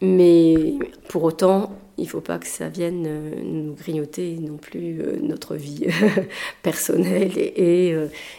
Mais 0.00 0.74
pour 1.08 1.24
autant, 1.24 1.72
il 1.98 2.04
ne 2.04 2.08
faut 2.08 2.20
pas 2.20 2.38
que 2.38 2.46
ça 2.46 2.68
vienne 2.68 3.08
nous 3.42 3.74
grignoter 3.74 4.36
non 4.40 4.56
plus 4.58 5.00
notre 5.22 5.54
vie 5.56 5.86
personnelle. 6.62 7.32
Et, 7.36 7.88
et, 7.90 7.96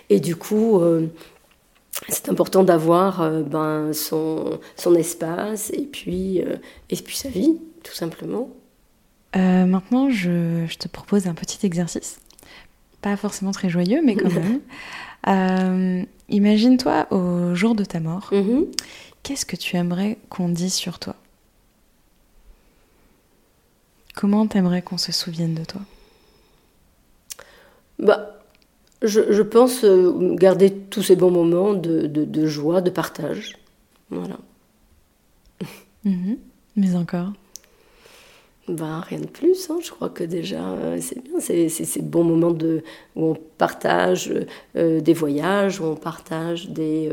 et 0.10 0.20
du 0.20 0.36
coup 0.36 0.80
c'est 2.10 2.30
important 2.30 2.64
d'avoir 2.64 3.22
euh, 3.22 3.42
ben, 3.42 3.92
son, 3.92 4.60
son 4.76 4.94
espace 4.96 5.72
et 5.72 5.82
puis, 5.82 6.42
euh, 6.44 6.58
et 6.90 6.96
puis 6.96 7.16
sa 7.16 7.30
vie, 7.30 7.58
tout 7.84 7.94
simplement. 7.94 8.50
Euh, 9.38 9.66
maintenant, 9.66 10.10
je, 10.10 10.66
je, 10.68 10.78
te 10.78 10.88
propose 10.88 11.28
un 11.28 11.34
petit 11.34 11.66
exercice. 11.66 12.20
Pas 13.02 13.16
forcément 13.18 13.52
très 13.52 13.70
joyeux, 13.70 14.02
mais 14.04 14.16
quand 14.16 14.32
même. 14.32 16.06
Imagine-toi 16.30 17.08
au 17.12 17.56
jour 17.56 17.76
de 17.76 17.86
ta 17.86 18.00
mort. 18.00 18.30
Mm 18.32 18.38
-hmm. 18.38 18.66
Qu'est-ce 19.24 19.46
que 19.46 19.56
tu 19.56 19.76
aimerais 19.76 20.18
qu'on 20.30 20.50
dise 20.50 20.74
sur 20.74 21.00
toi? 21.00 21.16
Comment 24.16 24.48
t'aimerais 24.48 24.82
qu'on 24.82 24.98
se 24.98 25.12
souvienne 25.12 25.54
de 25.54 25.64
toi? 25.64 25.82
Bah, 28.00 28.40
je, 29.02 29.22
je, 29.32 29.44
pense 29.44 29.86
garder 30.36 30.72
tous 30.72 31.04
ces 31.04 31.16
bons 31.16 31.32
moments 31.32 31.74
de, 31.74 32.08
de, 32.08 32.26
de 32.26 32.48
joie, 32.48 32.82
de 32.82 32.90
partage. 32.90 33.58
Voilà. 34.10 34.38
Mmh. 36.04 36.36
Mais 36.76 36.96
encore 36.96 37.34
ben, 38.68 39.00
Rien 39.00 39.20
de 39.20 39.28
plus. 39.28 39.70
Hein. 39.70 39.78
Je 39.84 39.92
crois 39.92 40.10
que 40.10 40.24
déjà, 40.24 40.76
c'est 41.00 41.24
bien. 41.24 41.40
C'est 41.40 41.70
ces 41.70 42.02
bons 42.02 42.24
moments 42.24 42.52
de, 42.52 42.84
où 43.16 43.32
on 43.32 43.38
partage 43.58 44.34
euh, 44.76 45.02
des 45.02 45.14
voyages, 45.14 45.80
où 45.80 45.86
on 45.86 45.96
partage 45.96 46.70
des, 46.70 47.10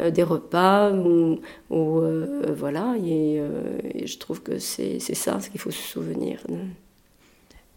euh, 0.00 0.10
des 0.10 0.22
repas, 0.22 0.92
où, 0.92 1.40
où 1.70 1.98
euh, 1.98 2.54
voilà. 2.56 2.94
Et, 3.04 3.40
et, 3.94 4.06
je 4.06 4.18
trouve 4.18 4.42
que 4.42 4.58
c'est 4.58 4.98
ça 4.98 5.40
ce 5.40 5.50
qu'il 5.50 5.60
faut 5.60 5.70
se 5.70 5.82
souvenir. 5.82 6.40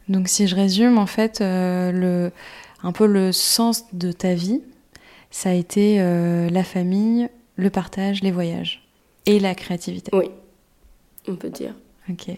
Donc, 0.07 0.27
si 0.27 0.47
je 0.47 0.55
résume, 0.55 0.97
en 0.97 1.07
fait, 1.07 1.39
le 1.41 2.31
un 2.85 2.91
peu 2.91 3.07
le 3.07 3.31
sens 3.31 3.85
de 3.93 4.11
ta 4.11 4.35
vie, 4.35 4.61
ça 5.31 5.49
a 5.49 5.53
été 5.53 5.99
euh, 5.99 6.49
la 6.49 6.63
famille, 6.63 7.29
le 7.55 7.69
partage, 7.71 8.21
les 8.21 8.31
voyages 8.31 8.87
et 9.25 9.39
la 9.39 9.55
créativité. 9.55 10.11
Oui, 10.13 10.29
on 11.27 11.35
peut 11.35 11.49
dire. 11.49 11.73
Ok. 12.09 12.29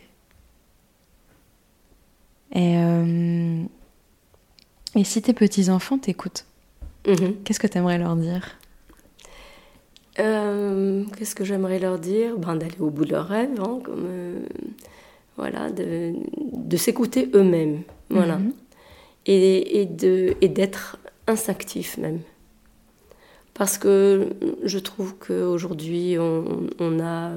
Et, 2.53 2.77
euh, 2.77 3.63
et 4.95 5.03
si 5.03 5.21
tes 5.21 5.33
petits-enfants 5.33 5.97
t'écoutent, 5.97 6.45
mm 7.05 7.13
-hmm. 7.13 7.33
qu'est-ce 7.43 7.59
que 7.59 7.67
tu 7.67 7.77
aimerais 7.77 7.97
leur 7.97 8.15
dire? 8.15 8.45
Euh, 10.19 11.03
Qu'est-ce 11.15 11.35
que 11.35 11.45
j'aimerais 11.45 11.79
leur 11.79 11.99
dire? 11.99 12.37
Ben, 12.37 12.55
D'aller 12.55 12.79
au 12.79 12.89
bout 12.89 13.05
de 13.05 13.11
leurs 13.11 13.27
rêves, 13.27 13.59
hein, 13.59 13.79
comme, 13.83 14.05
euh, 14.05 14.39
voilà, 15.35 15.69
de, 15.69 16.13
de 16.71 16.77
s'écouter 16.77 17.29
eux-mêmes. 17.35 17.83
Voilà. 18.09 18.37
Mhm. 18.37 18.45
Mm 18.45 18.49
-hmm 18.49 18.67
et, 19.27 19.81
et 20.41 20.47
d'être 20.47 20.97
instinctif 21.27 21.97
même. 21.97 22.21
Parce 23.53 23.77
que 23.77 24.29
je 24.63 24.79
trouve 24.79 25.15
qu'aujourd'hui, 25.15 26.17
on, 26.19 26.67
on, 26.79 26.99
a 26.99 27.31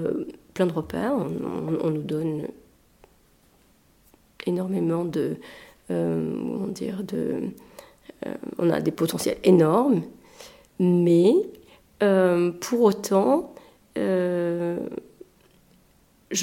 plein 0.55 0.67
de 0.67 0.73
repères, 0.73 1.15
on, 1.15 1.87
on, 1.87 1.91
nous 1.91 2.03
donne 2.03 2.47
énormément 4.47 5.05
de... 5.05 5.37
Euh, 5.91 6.33
comment 6.41 6.67
dire 6.69 7.03
de, 7.03 7.41
euh, 8.27 8.35
On 8.59 8.71
a 8.71 8.81
des 8.81 8.93
potentiels 8.93 9.39
énormes, 9.45 10.03
mais 10.79 11.33
euh, 12.03 12.53
pour 12.53 12.83
autant, 12.83 13.55
je 13.97 14.79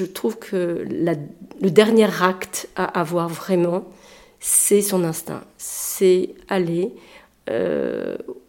trouve 0.03 0.38
que 0.38 0.86
le 0.88 1.69
dernier 1.69 2.10
acte 2.21 2.69
à 2.75 2.99
avoir 2.99 3.29
vraiment, 3.29 3.86
c'est 4.39 4.81
son 4.81 5.03
instinct, 5.03 5.43
c'est 5.57 6.36
aller 6.49 6.93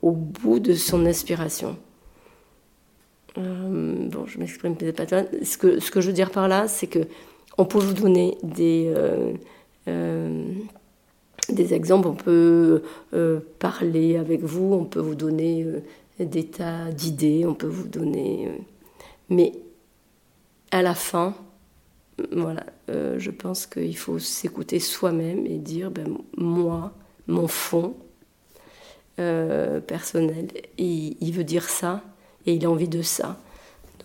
au 0.02 0.12
bout 0.12 0.58
de 0.58 0.74
son 0.74 1.06
inspiration. 1.06 1.76
Bon, 3.37 4.26
je 4.26 4.38
m'exprime 4.38 4.76
peut-être 4.76 5.08
pas. 5.08 5.22
Ce 5.44 5.56
que, 5.56 5.78
ce 5.78 5.90
que 5.92 6.00
je 6.00 6.08
veux 6.08 6.12
dire 6.12 6.30
par 6.30 6.48
là, 6.48 6.66
c'est 6.66 6.88
que 6.88 7.06
on 7.59 7.64
peut 7.64 7.79
vous 7.79 7.94
donner 7.94 8.38
des, 8.42 8.92
euh, 9.87 10.44
des 11.49 11.75
exemples, 11.75 12.09
on 12.09 12.14
peut 12.14 12.83
parler 13.59 14.16
avec 14.16 14.42
vous, 14.42 14.73
on 14.73 14.85
peut 14.85 15.01
vous 15.01 15.14
donner 15.14 15.66
des 16.18 16.47
tas 16.47 16.90
d'idées, 16.90 17.44
on 17.47 17.55
peut 17.55 17.66
vous 17.66 17.88
donner... 17.88 18.49
mais 19.29 19.53
à 20.71 20.83
la 20.83 20.94
fin, 20.94 21.35
voilà, 22.33 22.66
euh, 22.90 23.18
je 23.18 23.31
pense 23.31 23.66
qu'il 23.66 23.97
faut 23.97 24.18
s'écouter 24.18 24.81
soi-même 24.81 25.47
et 25.47 25.59
dire, 25.59 25.90
ben, 25.90 26.18
moi, 26.37 26.92
mon 27.27 27.47
fond 27.47 27.94
euh, 29.18 29.81
personnel, 29.81 30.49
il, 30.79 31.33
veut 31.33 31.44
dire 31.44 31.68
ça 31.68 32.03
et 32.47 32.55
il 32.55 32.64
a 32.64 32.71
envie 32.71 32.88
de 32.88 33.03
ça. 33.03 33.38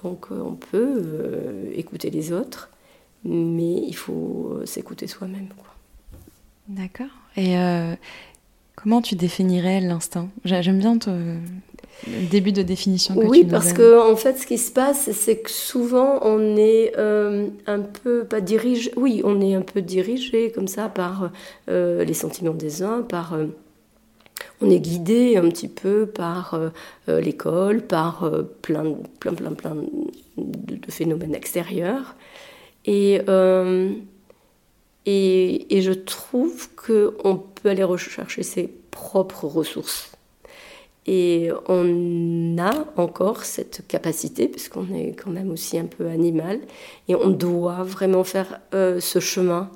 Donc 0.03 0.27
euh, 0.31 0.41
on 0.41 0.55
peut 0.55 1.71
écouter 1.73 2.09
les 2.09 2.31
autres, 2.31 2.69
mais 3.25 3.73
il 3.87 3.95
faut 3.95 4.59
s'écouter 4.65 5.07
soi-même. 5.07 5.47
D'accord. 6.67 7.07
Et 7.37 7.55
comment 8.75 9.01
tu 9.01 9.15
définirais 9.15 9.81
l'instinct? 9.81 10.29
J'aime 10.45 10.79
bien 10.79 10.97
te, 10.97 11.09
le 12.07 12.27
début 12.29 12.51
de 12.51 12.61
définition 12.61 13.15
que 13.15 13.25
oui, 13.25 13.39
tu 13.39 13.45
nous 13.45 13.51
parce 13.51 13.67
donnes. 13.67 13.77
que 13.77 14.11
en 14.11 14.15
fait, 14.15 14.37
ce 14.37 14.45
qui 14.45 14.57
se 14.57 14.71
passe, 14.71 15.11
c'est 15.11 15.37
que 15.37 15.49
souvent 15.49 16.19
on 16.21 16.57
est 16.57 16.93
euh, 16.97 17.47
un 17.67 17.79
peu 17.79 18.25
pas 18.25 18.41
dirigé. 18.41 18.91
Oui, 18.95 19.21
on 19.23 19.39
est 19.41 19.55
un 19.55 19.61
peu 19.61 19.81
dirigé 19.81 20.51
comme 20.51 20.67
ça 20.67 20.89
par 20.89 21.31
euh, 21.69 22.03
les 22.03 22.13
sentiments 22.13 22.53
des 22.53 22.83
uns, 22.83 23.01
par 23.03 23.33
euh, 23.33 23.45
on 24.61 24.69
est 24.69 24.79
guidé 24.79 25.37
un 25.37 25.47
petit 25.49 25.67
peu 25.67 26.05
par 26.05 26.59
l'école, 27.07 27.81
par 27.81 28.29
plein, 28.61 28.95
plein, 29.19 29.33
plein, 29.33 29.53
plein 29.53 29.75
de, 30.37 30.75
de 30.75 30.91
phénomènes 30.91 31.35
extérieurs, 31.35 32.15
et 32.85 33.21
et, 35.05 35.77
et 35.77 35.81
je 35.81 35.91
trouve 35.91 36.69
que 36.75 37.15
on 37.23 37.35
peut 37.35 37.69
aller 37.69 37.83
rechercher 37.83 38.43
ses 38.43 38.69
propres 38.91 39.45
ressources. 39.45 40.11
Et 41.05 41.49
on 41.67 42.57
a 42.57 42.85
encore 42.95 43.43
cette 43.43 43.85
capacité, 43.87 44.47
puisqu'on 44.47 44.93
est 44.93 45.13
quand 45.21 45.31
même 45.31 45.51
aussi 45.51 45.77
un 45.77 45.85
peu 45.85 46.07
animal, 46.07 46.61
et 47.09 47.15
on 47.15 47.29
doit 47.29 47.83
vraiment 47.83 48.23
faire 48.23 48.61
euh, 48.73 49.01
ce 49.01 49.19
chemin. 49.19 49.69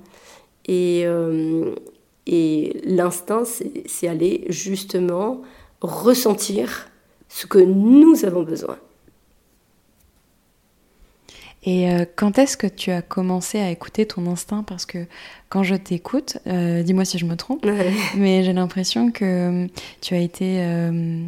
Et, 0.66 1.04
euh, 1.06 1.76
et 2.28 2.80
l'instinct, 2.86 3.44
c'est 3.86 4.08
aller 4.08 4.46
justement 4.48 5.42
ressentir 5.82 6.90
ce 7.28 7.46
que 7.46 7.60
nous 7.60 8.24
avons 8.24 8.44
besoin. 8.44 8.78
Et 11.70 11.92
euh, 11.92 12.06
quand 12.16 12.40
est-ce 12.40 12.56
que 12.56 12.66
tu 12.66 12.92
as 12.92 13.02
commencé 13.02 13.60
à 13.60 13.70
écouter 13.70 14.06
ton 14.06 14.26
instinct? 14.32 14.64
Parce 14.64 14.86
que 14.86 15.00
quand 15.50 15.64
je 15.64 15.76
t'écoute, 15.76 16.38
euh, 16.48 16.82
dis-moi 16.82 17.04
si 17.04 17.18
je 17.18 17.26
me 17.26 17.36
trompe, 17.36 17.66
ouais. 17.66 17.92
mais 18.16 18.42
j'ai 18.46 18.54
l'impression 18.54 19.12
que 19.12 19.26
euh, 19.66 19.68
tu 20.00 20.14
as 20.14 20.20
été 20.20 20.60
euh, 20.62 21.20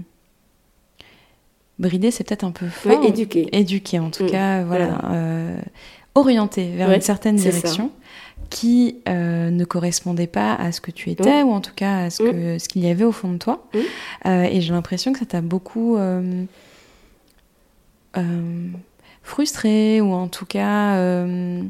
bridée, 1.77 2.09
c'est 2.09 2.23
peut-être 2.23 2.45
un 2.45 2.51
peu 2.51 2.67
fort. 2.69 3.03
Éduquée. 3.03 3.49
Éduquée, 3.51 3.99
en 3.99 4.11
tout 4.11 4.23
Mmh, 4.23 4.31
cas, 4.31 4.63
voilà. 4.63 4.97
voilà. 5.03 5.57
orientée 6.15 6.69
vers 6.73 6.87
Ouais, 6.87 6.95
une 6.95 7.01
certaine 7.01 7.35
direction 7.35 7.91
qui 8.49 8.95
ne 9.07 9.63
correspondait 9.65 10.25
pas 10.27 10.55
à 10.55 10.71
ce 10.71 10.79
que 10.79 10.91
tu 10.91 11.09
étais, 11.09 11.43
ou 11.43 11.51
en 11.51 11.59
tout 11.59 11.73
cas 11.75 12.05
à 12.05 12.09
ce 12.09 12.23
que 12.23 12.57
ce 12.59 12.69
qu'il 12.69 12.83
y 12.85 12.89
avait 12.89 13.03
au 13.03 13.11
fond 13.11 13.33
de 13.33 13.37
toi. 13.37 13.67
Et 14.25 14.61
j'ai 14.61 14.71
l'impression 14.71 15.11
que 15.11 15.19
ça 15.19 15.25
t'a 15.25 15.41
beaucoup 15.41 15.97
euh, 19.29 19.31
frustré, 19.31 20.01
ou 20.01 20.11
en 20.13 20.27
tout 20.27 20.45
cas, 20.45 20.95
euh, 20.97 21.61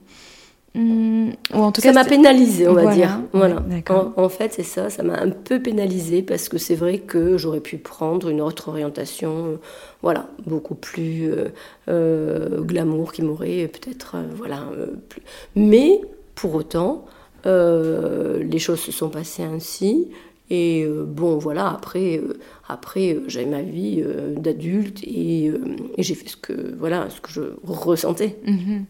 ou 0.76 1.32
en 1.54 1.72
tout 1.72 1.82
ça 1.82 1.92
m'a 1.92 2.04
c'était- 2.04 2.16
pénalisé, 2.16 2.68
on 2.68 2.74
va 2.74 2.82
Voilà, 2.84 2.96
dire. 2.96 3.20
Voilà. 3.34 3.64
En, 3.90 4.14
en 4.24 4.30
fait, 4.30 4.54
c'est 4.54 4.64
ça, 4.64 4.90
ça 4.90 5.04
m'a 5.04 5.20
un 5.20 5.30
peu 5.30 5.60
pénalisé 5.62 6.22
parce 6.22 6.48
que 6.48 6.58
c'est 6.58 6.76
vrai 6.76 7.00
que 7.00 7.38
j'aurais 7.38 7.60
pu 7.60 7.78
prendre 7.78 8.30
une 8.30 8.40
autre 8.40 8.70
orientation, 8.70 9.46
euh, 9.48 9.56
voilà, 10.02 10.28
beaucoup 10.46 10.76
plus 10.76 11.32
euh, 11.32 11.50
euh, 11.90 12.62
glamour 12.62 13.12
qui 13.12 13.24
m'aurait 13.24 13.68
peut-être, 13.68 14.16
voilà, 14.36 14.64
plus. 15.10 15.22
Mais 15.56 16.02
pour 16.36 16.56
autant, 16.56 17.06
les 17.46 18.60
choses 18.60 18.80
se 18.80 18.92
sont 18.92 19.10
passées 19.10 19.44
ainsi. 19.44 20.10
Et 20.52 20.88
bon, 21.06 21.38
voilà, 21.38 21.70
après, 21.70 22.22
après 22.70 23.14
euh, 23.14 23.24
j'avais 23.28 23.48
ma 23.48 23.62
vie 23.62 24.02
euh, 24.06 24.36
d'adulte 24.36 25.04
et, 25.04 25.50
euh, 25.50 25.60
et 25.98 26.04
j'ai 26.04 26.16
fait 26.16 26.30
ce 26.30 26.38
que, 26.38 26.76
voilà, 26.78 27.10
ce 27.10 27.20
que 27.20 27.32
je 27.32 27.42
ressentais. 27.64 28.38
Mhm. 28.46 28.86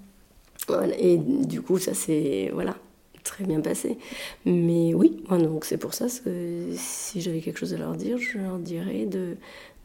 Voilà, 0.68 0.96
et 1.00 1.18
du 1.18 1.62
coup, 1.62 1.80
ça 1.80 1.94
s'est 1.96 2.52
voilà, 2.54 2.76
très 3.24 3.46
bien 3.46 3.62
passé. 3.62 3.98
Mais 4.46 4.94
oui, 4.94 5.24
donc 5.30 5.66
c'est 5.66 5.78
pour 5.78 5.94
ça 5.94 6.06
que 6.24 6.66
si 6.76 7.22
j'avais 7.22 7.40
quelque 7.40 7.58
chose 7.58 7.74
à 7.74 7.78
leur 7.78 7.96
dire, 7.96 8.18
je 8.20 8.38
leur 8.38 8.60
dirais 8.60 9.06
de, 9.06 9.38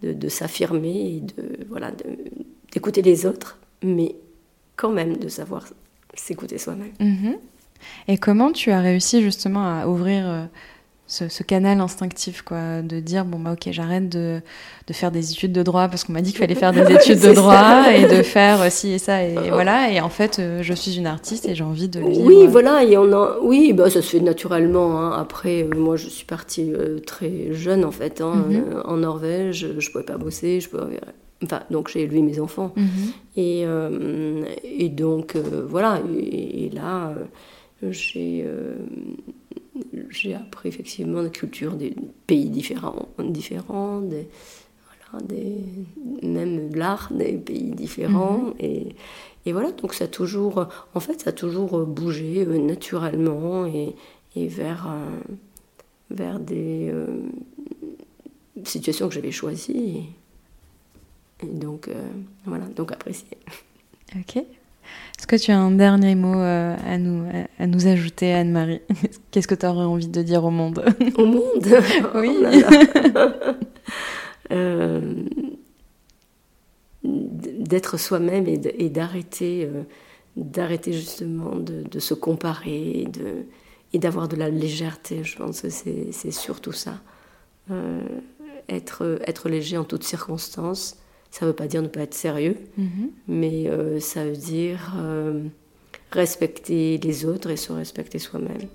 de, 0.03 0.13
de 0.13 0.29
s'affirmer 0.29 1.17
et 1.17 1.21
de 1.21 1.65
voilà 1.71 1.93
d'écouter 2.73 3.01
les 3.01 3.25
autres, 3.25 3.59
mais 3.83 4.17
quand 4.77 4.91
même 4.91 5.17
de 5.17 5.29
savoir 5.29 5.67
s'écouter 6.15 6.59
soi-même. 6.59 6.93
Mhm. 7.01 7.37
Et 8.09 8.19
comment 8.19 8.53
tu 8.53 8.71
as 8.71 8.81
réussi 8.81 9.23
justement 9.23 9.67
à 9.67 9.87
ouvrir 9.87 10.29
euh, 10.29 10.45
ce, 11.15 11.29
ce 11.29 11.43
canal 11.43 11.81
instinctif, 11.81 12.43
quoi, 12.43 12.83
de 12.83 13.01
dire 13.01 13.25
bon 13.25 13.39
bah 13.39 13.53
ok 13.53 13.69
j'arrête 13.71 14.09
de, 14.09 14.41
de 14.89 14.93
faire 14.93 15.11
des 15.11 15.31
études 15.33 15.53
de 15.53 15.63
droit 15.63 15.89
parce 15.89 16.05
qu'on 16.05 16.13
m'a 16.13 16.21
dit 16.23 16.31
qu'il 16.33 16.41
fallait 16.41 16.55
faire 16.55 16.73
des 16.73 16.93
études 16.95 17.21
de 17.21 17.33
droit 17.33 17.55
ça. 17.85 17.97
et 17.97 18.07
de 18.07 18.23
faire 18.23 18.61
euh, 18.63 18.71
ci 18.71 18.93
et 18.93 18.99
ça 18.99 19.23
et 19.23 19.35
voilà 19.51 19.91
et 19.91 20.01
en 20.01 20.09
fait 20.09 20.39
euh, 20.39 20.63
je 20.63 20.75
suis 20.75 20.97
une 20.97 21.07
artiste 21.07 21.47
et 21.49 21.55
j'ai 21.55 21.65
envie 21.65 21.89
de 21.89 22.01
vivre. 22.01 22.25
Oui, 22.25 22.47
voilà, 22.49 22.83
et 22.85 22.97
on 22.99 23.13
a, 23.13 23.37
oui, 23.43 23.73
bah, 23.73 23.91
ça 23.91 24.03
se 24.03 24.09
fait 24.11 24.21
naturellement. 24.21 25.01
hein. 25.01 25.13
Après, 25.19 25.63
euh, 25.63 25.69
moi, 25.77 25.97
je 25.97 26.09
suis 26.09 26.25
partie 26.27 26.73
euh, 26.73 26.99
très 26.99 27.53
jeune, 27.53 27.85
en 27.85 27.91
fait, 27.91 28.21
hein, 28.21 28.45
Mhm. 28.49 28.57
euh, 28.75 28.83
en 28.85 28.97
Norvège. 28.99 29.67
Je 29.79 29.91
pouvais 29.91 30.05
pas 30.05 30.17
bosser, 30.19 30.61
je 30.61 30.69
pouvais, 30.69 31.01
enfin, 31.45 31.61
donc 31.71 31.89
j'ai 31.91 32.01
élevé 32.03 32.23
mes 32.23 32.41
enfants. 32.41 32.73
Mhm. 32.77 32.87
Et, 33.37 33.63
euh, 33.67 34.45
et 34.65 34.89
donc, 34.89 35.37
euh, 35.37 35.65
voilà, 35.69 36.01
et, 36.19 36.67
et 36.67 36.71
là, 36.71 37.09
euh, 37.09 37.25
j'ai 37.83 38.43
euh, 38.45 38.77
j'ai 40.11 40.35
appris 40.35 40.69
effectivement 40.69 41.21
la 41.21 41.31
culture 41.31 41.75
des 41.75 41.95
pays 42.27 42.49
différents, 42.49 43.09
différents 43.19 44.01
des, 44.01 44.29
voilà, 45.11 45.25
des, 45.27 45.57
même 46.23 46.75
l'art 46.75 47.13
des 47.13 47.33
pays 47.33 47.73
différents. 47.73 48.55
et, 48.61 48.95
et 49.47 49.53
voilà, 49.53 49.73
donc 49.73 49.95
ça 49.95 50.05
a 50.05 50.09
toujours, 50.09 50.69
en 50.95 51.01
fait, 51.01 51.21
ça 51.21 51.31
a 51.31 51.33
toujours 51.33 51.85
bougé 51.85 52.47
euh, 52.47 52.59
naturellement 52.59 53.67
et, 53.67 53.95
et 54.37 54.49
vers, 54.49 54.89
euh, 54.89 55.35
vers 56.11 56.41
des 56.41 56.89
euh, 56.91 57.07
situations 58.65 59.09
que 59.09 59.15
j'avais 59.15 59.33
choisies. 59.33 60.07
Et, 61.41 61.47
et 61.47 61.51
donc, 61.51 61.91
voilà, 62.47 62.65
donc 62.67 62.93
apprécié. 62.93 63.27
Ok. 64.17 64.43
Est-ce 65.19 65.27
que 65.27 65.37
tu 65.37 65.51
as 65.51 65.59
un 65.59 65.71
dernier 65.71 66.15
mot 66.15 66.39
euh, 66.39 66.77
à, 66.87 66.99
nous, 66.99 67.25
à, 67.31 67.63
à 67.63 67.67
nous 67.67 67.87
ajouter, 67.87 68.33
Anne-Marie 68.33 68.81
Qu'est-ce 69.31 69.49
que 69.49 69.55
tu 69.55 69.67
aurais 69.67 69.85
envie 69.85 70.09
de 70.09 70.23
dire 70.23 70.45
au 70.45 70.51
monde 70.51 70.85
Au 71.17 71.27
monde 71.27 71.67
Oui. 72.15 72.31
Oh 72.39 72.43
là 72.43 72.51
là. 73.15 73.35
Euh, 74.53 75.01
D'être 77.03 77.99
soi-même 77.99 78.47
et 78.49 78.89
d'arrêter 78.89 79.65
euh, 79.71 79.83
d'arrêter 80.37 80.93
justement 80.93 81.55
de, 81.57 81.83
de 81.83 81.99
se 81.99 82.15
comparer 82.15 83.01
et 83.03 83.07
de- 83.07 83.45
et 83.93 83.99
d'avoir 83.99 84.27
de 84.27 84.37
la 84.37 84.49
légèreté. 84.51 85.23
Je 85.23 85.37
pense 85.37 85.61
que 85.63 85.69
c'est 85.71 86.31
surtout 86.33 86.73
ça. 86.73 87.01
Être, 88.69 89.21
être 89.27 89.49
léger 89.49 89.77
en 89.79 89.85
toutes 89.85 90.03
circonstances, 90.03 90.97
ça 91.37 91.47
ne 91.47 91.51
veut 91.51 91.57
pas 91.57 91.67
dire 91.67 91.83
ne 91.83 91.89
pas 91.89 92.03
être 92.03 92.15
sérieux, 92.15 92.57
Mhm. 92.79 93.11
mais 93.27 93.67
euh, 93.67 93.99
ça 93.99 94.25
veut 94.25 94.37
dire 94.37 94.95
euh, 94.99 95.43
respecter 96.13 96.99
les 96.99 97.25
autres 97.25 97.51
et 97.51 97.57
se 97.57 97.73
respecter 97.73 98.21
soi-même. 98.21 98.69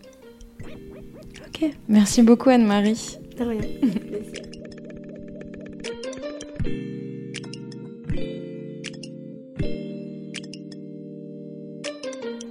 Ok. 1.47 1.71
Merci 1.87 2.21
beaucoup, 2.21 2.49
Anne-Marie. 2.49 3.17
De 3.37 3.45
rien. 3.45 3.61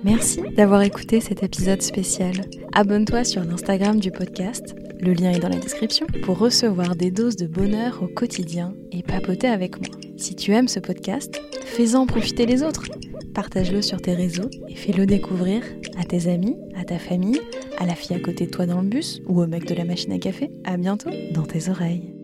Merci 0.04 0.40
d'avoir 0.56 0.82
écouté 0.82 1.20
cet 1.20 1.42
épisode 1.42 1.82
spécial. 1.82 2.32
Abonne-toi 2.72 3.24
sur 3.24 3.42
l'Instagram 3.44 3.98
du 3.98 4.10
podcast, 4.10 4.74
le 5.00 5.12
lien 5.12 5.30
est 5.30 5.38
dans 5.38 5.48
la 5.48 5.58
description, 5.58 6.06
pour 6.22 6.38
recevoir 6.38 6.96
des 6.96 7.10
doses 7.10 7.36
de 7.36 7.46
bonheur 7.46 8.02
au 8.02 8.08
quotidien 8.08 8.74
et 8.92 9.02
papoter 9.02 9.48
avec 9.48 9.78
moi. 9.78 9.96
Si 10.16 10.34
tu 10.34 10.52
aimes 10.52 10.68
ce 10.68 10.80
podcast, 10.80 11.40
fais-en 11.64 12.06
profiter 12.06 12.46
les 12.46 12.62
autres. 12.62 12.84
Partage-le 13.34 13.82
sur 13.82 14.00
tes 14.00 14.14
réseaux 14.14 14.50
et 14.68 14.74
fais-le 14.74 15.06
découvrir 15.06 15.62
à 15.98 16.04
tes 16.04 16.28
amis, 16.28 16.56
à 16.76 16.84
ta 16.84 16.98
famille, 16.98 17.40
à 17.78 17.86
la 17.86 17.94
fille 17.94 18.16
à 18.16 18.20
côté 18.20 18.46
de 18.46 18.50
toi 18.50 18.66
dans 18.66 18.80
le 18.80 18.88
bus 18.88 19.20
ou 19.26 19.40
au 19.40 19.46
mec 19.46 19.66
de 19.66 19.74
la 19.74 19.84
machine 19.84 20.12
à 20.12 20.18
café. 20.18 20.50
À 20.64 20.76
bientôt 20.76 21.10
dans 21.32 21.44
tes 21.44 21.68
oreilles. 21.68 22.17